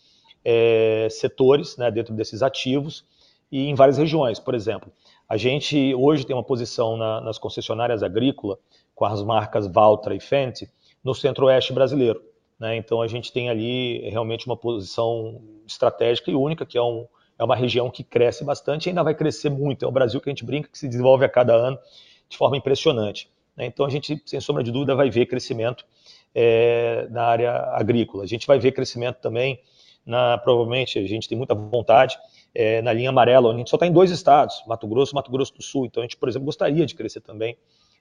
[0.46, 3.04] é, setores, né, dentro desses ativos
[3.52, 4.40] e em várias regiões.
[4.40, 4.92] Por exemplo,
[5.28, 8.60] a gente hoje tem uma posição na, nas concessionárias agrícolas
[8.94, 10.70] com as marcas Valtra e Fendt
[11.04, 12.22] no centro-oeste brasileiro.
[12.60, 12.76] Né?
[12.76, 17.08] Então, a gente tem ali realmente uma posição estratégica e única, que é um,
[17.40, 19.86] é uma região que cresce bastante e ainda vai crescer muito.
[19.86, 21.80] É o Brasil que a gente brinca que se desenvolve a cada ano
[22.28, 23.30] de forma impressionante.
[23.56, 23.66] Né?
[23.66, 25.86] Então a gente, sem sombra de dúvida, vai ver crescimento
[26.36, 28.24] é, na área agrícola.
[28.26, 29.60] A gente vai ver crescimento também,
[30.06, 32.18] na, provavelmente, a gente tem muita vontade,
[32.54, 35.16] é, na linha amarela, onde a gente só está em dois estados, Mato Grosso e
[35.16, 35.86] Mato Grosso do Sul.
[35.86, 37.58] Então a gente, por exemplo, gostaria de crescer também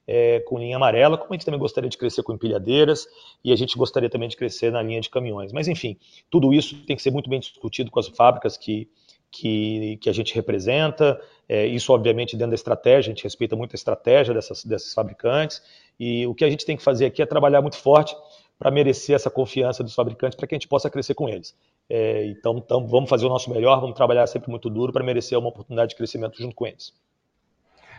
[0.07, 3.07] é, com linha amarela, como a gente também gostaria de crescer com empilhadeiras
[3.45, 5.53] e a gente gostaria também de crescer na linha de caminhões.
[5.53, 5.99] Mas, enfim,
[6.31, 8.89] tudo isso tem que ser muito bem discutido com as fábricas que,
[9.31, 11.21] que, que a gente representa.
[11.49, 15.63] É, isso, obviamente, dentro da estratégia, a gente respeita muito a estratégia dessas, desses fabricantes.
[15.99, 18.17] E o que a gente tem que fazer aqui é trabalhar muito forte
[18.59, 21.57] para merecer essa confiança dos fabricantes, para que a gente possa crescer com eles.
[21.89, 25.39] É, então, então, vamos fazer o nosso melhor, vamos trabalhar sempre muito duro para merecer
[25.39, 26.93] uma oportunidade de crescimento junto com eles.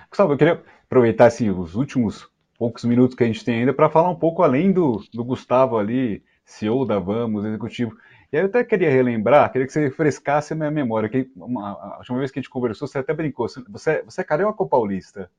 [0.10, 2.28] Gustavo, eu queria aproveitar assim, os últimos
[2.58, 5.78] poucos minutos que a gente tem ainda para falar um pouco além do, do Gustavo
[5.78, 7.96] ali, CEO da Vamos, executivo.
[8.32, 11.72] E aí eu até queria relembrar, queria que você refrescasse a minha memória, que uma,
[11.72, 14.70] a última vez que a gente conversou, você até brincou, você, você é carioca ou
[14.70, 15.30] paulista?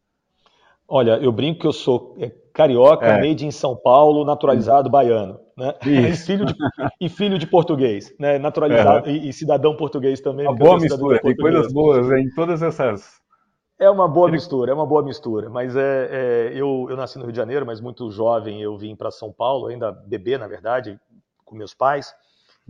[0.88, 3.20] Olha, eu brinco que eu sou é, carioca, é.
[3.20, 4.92] made em São Paulo, naturalizado hum.
[4.92, 5.74] baiano, né?
[5.86, 6.54] E filho, de,
[7.00, 8.38] e filho de português, né?
[8.38, 9.12] Naturalizado é.
[9.12, 10.46] e, e, cidadão português também.
[10.46, 13.20] Uma boa mistura, tem coisas boas em todas essas
[13.80, 14.32] é uma boa Ele...
[14.32, 15.48] mistura, é uma boa mistura.
[15.48, 18.94] Mas é, é, eu, eu nasci no Rio de Janeiro, mas muito jovem eu vim
[18.94, 21.00] para São Paulo, ainda bebê, na verdade,
[21.46, 22.14] com meus pais.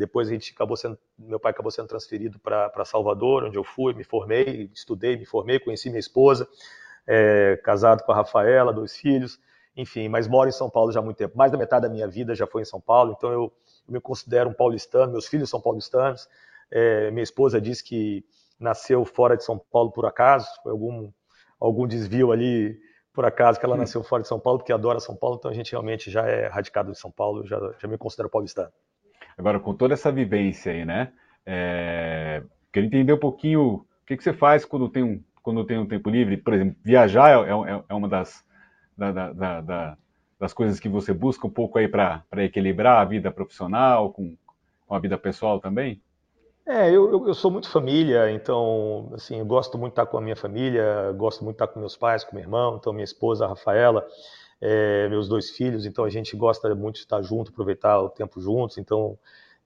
[0.00, 3.92] Depois a gente acabou sendo, meu pai acabou sendo transferido para Salvador, onde eu fui,
[3.92, 6.48] me formei, estudei, me formei, conheci minha esposa,
[7.06, 9.38] é, casado com a Rafaela, dois filhos,
[9.76, 11.36] enfim, mas moro em São Paulo já há muito tempo.
[11.36, 13.52] Mais da metade da minha vida já foi em São Paulo, então eu,
[13.86, 16.26] eu me considero um paulistano, meus filhos são paulistanos.
[16.70, 18.24] É, minha esposa diz que
[18.58, 21.12] nasceu fora de São Paulo por acaso, foi algum,
[21.60, 22.80] algum desvio ali
[23.12, 25.54] por acaso que ela nasceu fora de São Paulo, porque adora São Paulo, então a
[25.54, 28.72] gente realmente já é radicado de São Paulo, já, já me considero paulistano.
[29.40, 31.12] Agora, com toda essa vivência aí, né?
[31.46, 32.42] É...
[32.70, 35.86] Queria entender um pouquinho o que, que você faz quando tem um, quando tem um
[35.86, 36.36] tempo livre.
[36.36, 38.44] Por exemplo, viajar é, é, é uma das,
[38.94, 39.96] da, da, da,
[40.38, 44.36] das coisas que você busca um pouco aí para equilibrar a vida profissional com,
[44.86, 46.02] com a vida pessoal também?
[46.66, 50.18] É, eu, eu, eu, sou muito família, então, assim, eu gosto muito de estar com
[50.18, 53.04] a minha família, gosto muito de estar com meus pais, com meu irmão, então minha
[53.04, 54.06] esposa, a Rafaela,
[54.60, 58.40] é, meus dois filhos, então a gente gosta muito de estar junto, aproveitar o tempo
[58.40, 59.18] juntos, então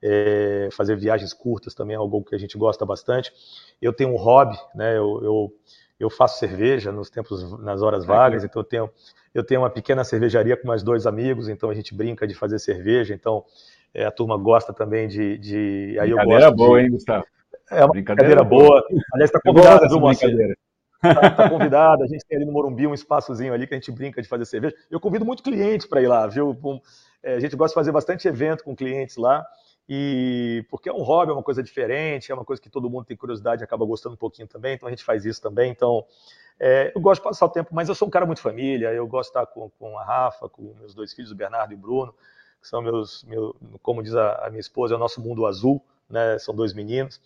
[0.03, 3.33] é, fazer viagens curtas também é algo que a gente gosta bastante.
[3.81, 5.55] Eu tenho um hobby, né, eu, eu,
[5.99, 8.91] eu faço cerveja nos tempos, nas horas vagas, então eu tenho,
[9.35, 12.59] eu tenho uma pequena cervejaria com mais dois amigos, então a gente brinca de fazer
[12.59, 13.45] cerveja, então
[13.93, 15.39] é, a turma gosta também de.
[15.39, 16.85] de aí brincadeira boa, de...
[16.85, 17.25] hein, Gustavo?
[17.71, 18.83] É uma brincadeira, brincadeira boa.
[18.89, 19.05] boa.
[19.13, 20.57] Aliás, está convidado, viu, Moacir?
[21.09, 23.91] Está tá convidado, a gente tem ali no Morumbi um espaçozinho ali que a gente
[23.91, 24.75] brinca de fazer cerveja.
[24.91, 26.57] Eu convido muito clientes para ir lá, viu?
[27.23, 29.47] É, a gente gosta de fazer bastante evento com clientes lá,
[29.89, 33.05] e porque é um hobby, é uma coisa diferente, é uma coisa que todo mundo
[33.05, 35.71] tem curiosidade acaba gostando um pouquinho também, então a gente faz isso também.
[35.71, 36.05] Então,
[36.59, 39.07] é, eu gosto de passar o tempo, mas eu sou um cara muito família, eu
[39.07, 41.79] gosto de estar com, com a Rafa, com meus dois filhos, o Bernardo e o
[41.79, 42.15] Bruno
[42.65, 45.85] que são meus, meu, como diz a, a, minha esposa, é o nosso mundo azul,
[46.09, 46.39] né?
[46.39, 47.21] São dois meninos.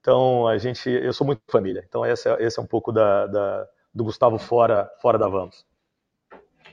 [0.00, 1.84] Então a gente, eu sou muito família.
[1.86, 5.66] Então esse é, esse é um pouco da, da, do Gustavo fora, fora da Vamos.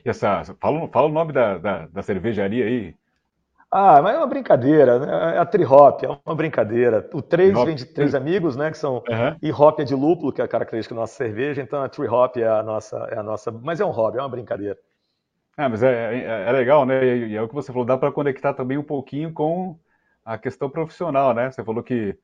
[0.04, 2.94] E essa, fala, fala o nome da, da, da cervejaria aí.
[3.70, 5.36] Ah, mas é uma brincadeira, né?
[5.36, 7.06] É a Trihop, é uma brincadeira.
[7.12, 8.70] O três vem de três amigos, né?
[8.70, 9.36] Que são uhum.
[9.42, 11.60] e hop é de lúpulo, que é a característica da nossa cerveja.
[11.60, 14.28] Então a Trihop é a nossa, é a nossa, mas é um hobby, é uma
[14.28, 14.78] brincadeira.
[15.58, 17.04] É, mas é, é, é, legal, né?
[17.04, 19.76] E, é o que você falou, dá para conectar também um pouquinho com
[20.24, 21.50] a questão profissional, né?
[21.50, 22.16] Você falou que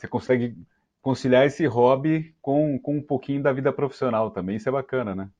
[0.00, 0.56] você consegue
[1.02, 5.30] conciliar esse hobby com, com um pouquinho da vida profissional também, isso é bacana, né?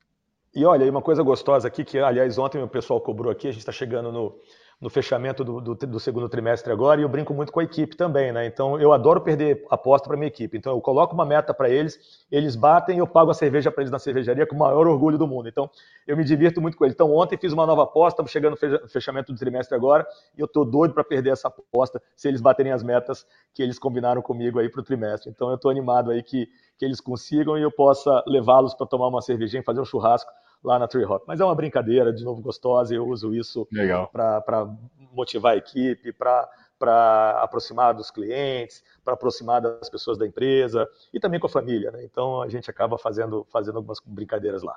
[0.53, 3.61] E olha, uma coisa gostosa aqui, que aliás ontem o pessoal cobrou aqui, a gente
[3.61, 4.37] está chegando no,
[4.81, 7.95] no fechamento do, do, do, segundo trimestre agora e eu brinco muito com a equipe
[7.95, 8.47] também, né?
[8.47, 10.57] Então eu adoro perder aposta para minha equipe.
[10.57, 13.83] Então eu coloco uma meta para eles, eles batem e eu pago a cerveja para
[13.83, 15.47] eles na cervejaria com o maior orgulho do mundo.
[15.47, 15.69] Então
[16.07, 16.95] eu me divirto muito com eles.
[16.95, 20.03] Então ontem fiz uma nova aposta, estamos chegando no fechamento do trimestre agora
[20.35, 23.23] e eu estou doido para perder essa aposta se eles baterem as metas
[23.53, 25.29] que eles combinaram comigo aí para o trimestre.
[25.29, 29.09] Então eu estou animado aí que, que eles consigam e eu possa levá-los para tomar
[29.09, 30.31] uma cervejinha, fazer um churrasco
[30.63, 31.23] lá na Tree Hop.
[31.27, 33.67] Mas é uma brincadeira, de novo, gostosa, e eu uso isso
[34.11, 34.67] para
[35.13, 41.39] motivar a equipe, para aproximar dos clientes, para aproximar das pessoas da empresa e também
[41.39, 41.91] com a família.
[41.91, 42.03] Né?
[42.03, 44.75] Então a gente acaba fazendo, fazendo algumas brincadeiras lá.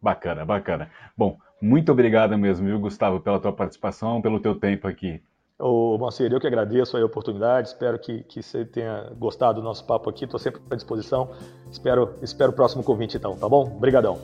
[0.00, 0.90] Bacana, bacana.
[1.16, 5.20] Bom, muito obrigado mesmo, viu, Gustavo, pela tua participação, pelo teu tempo aqui.
[5.60, 9.84] Ô, Moacir, eu que agradeço a oportunidade, espero que, que você tenha gostado do nosso
[9.84, 11.30] papo aqui, estou sempre à disposição.
[11.70, 13.64] Espero, espero o próximo convite então, tá bom?
[13.64, 14.20] Obrigadão.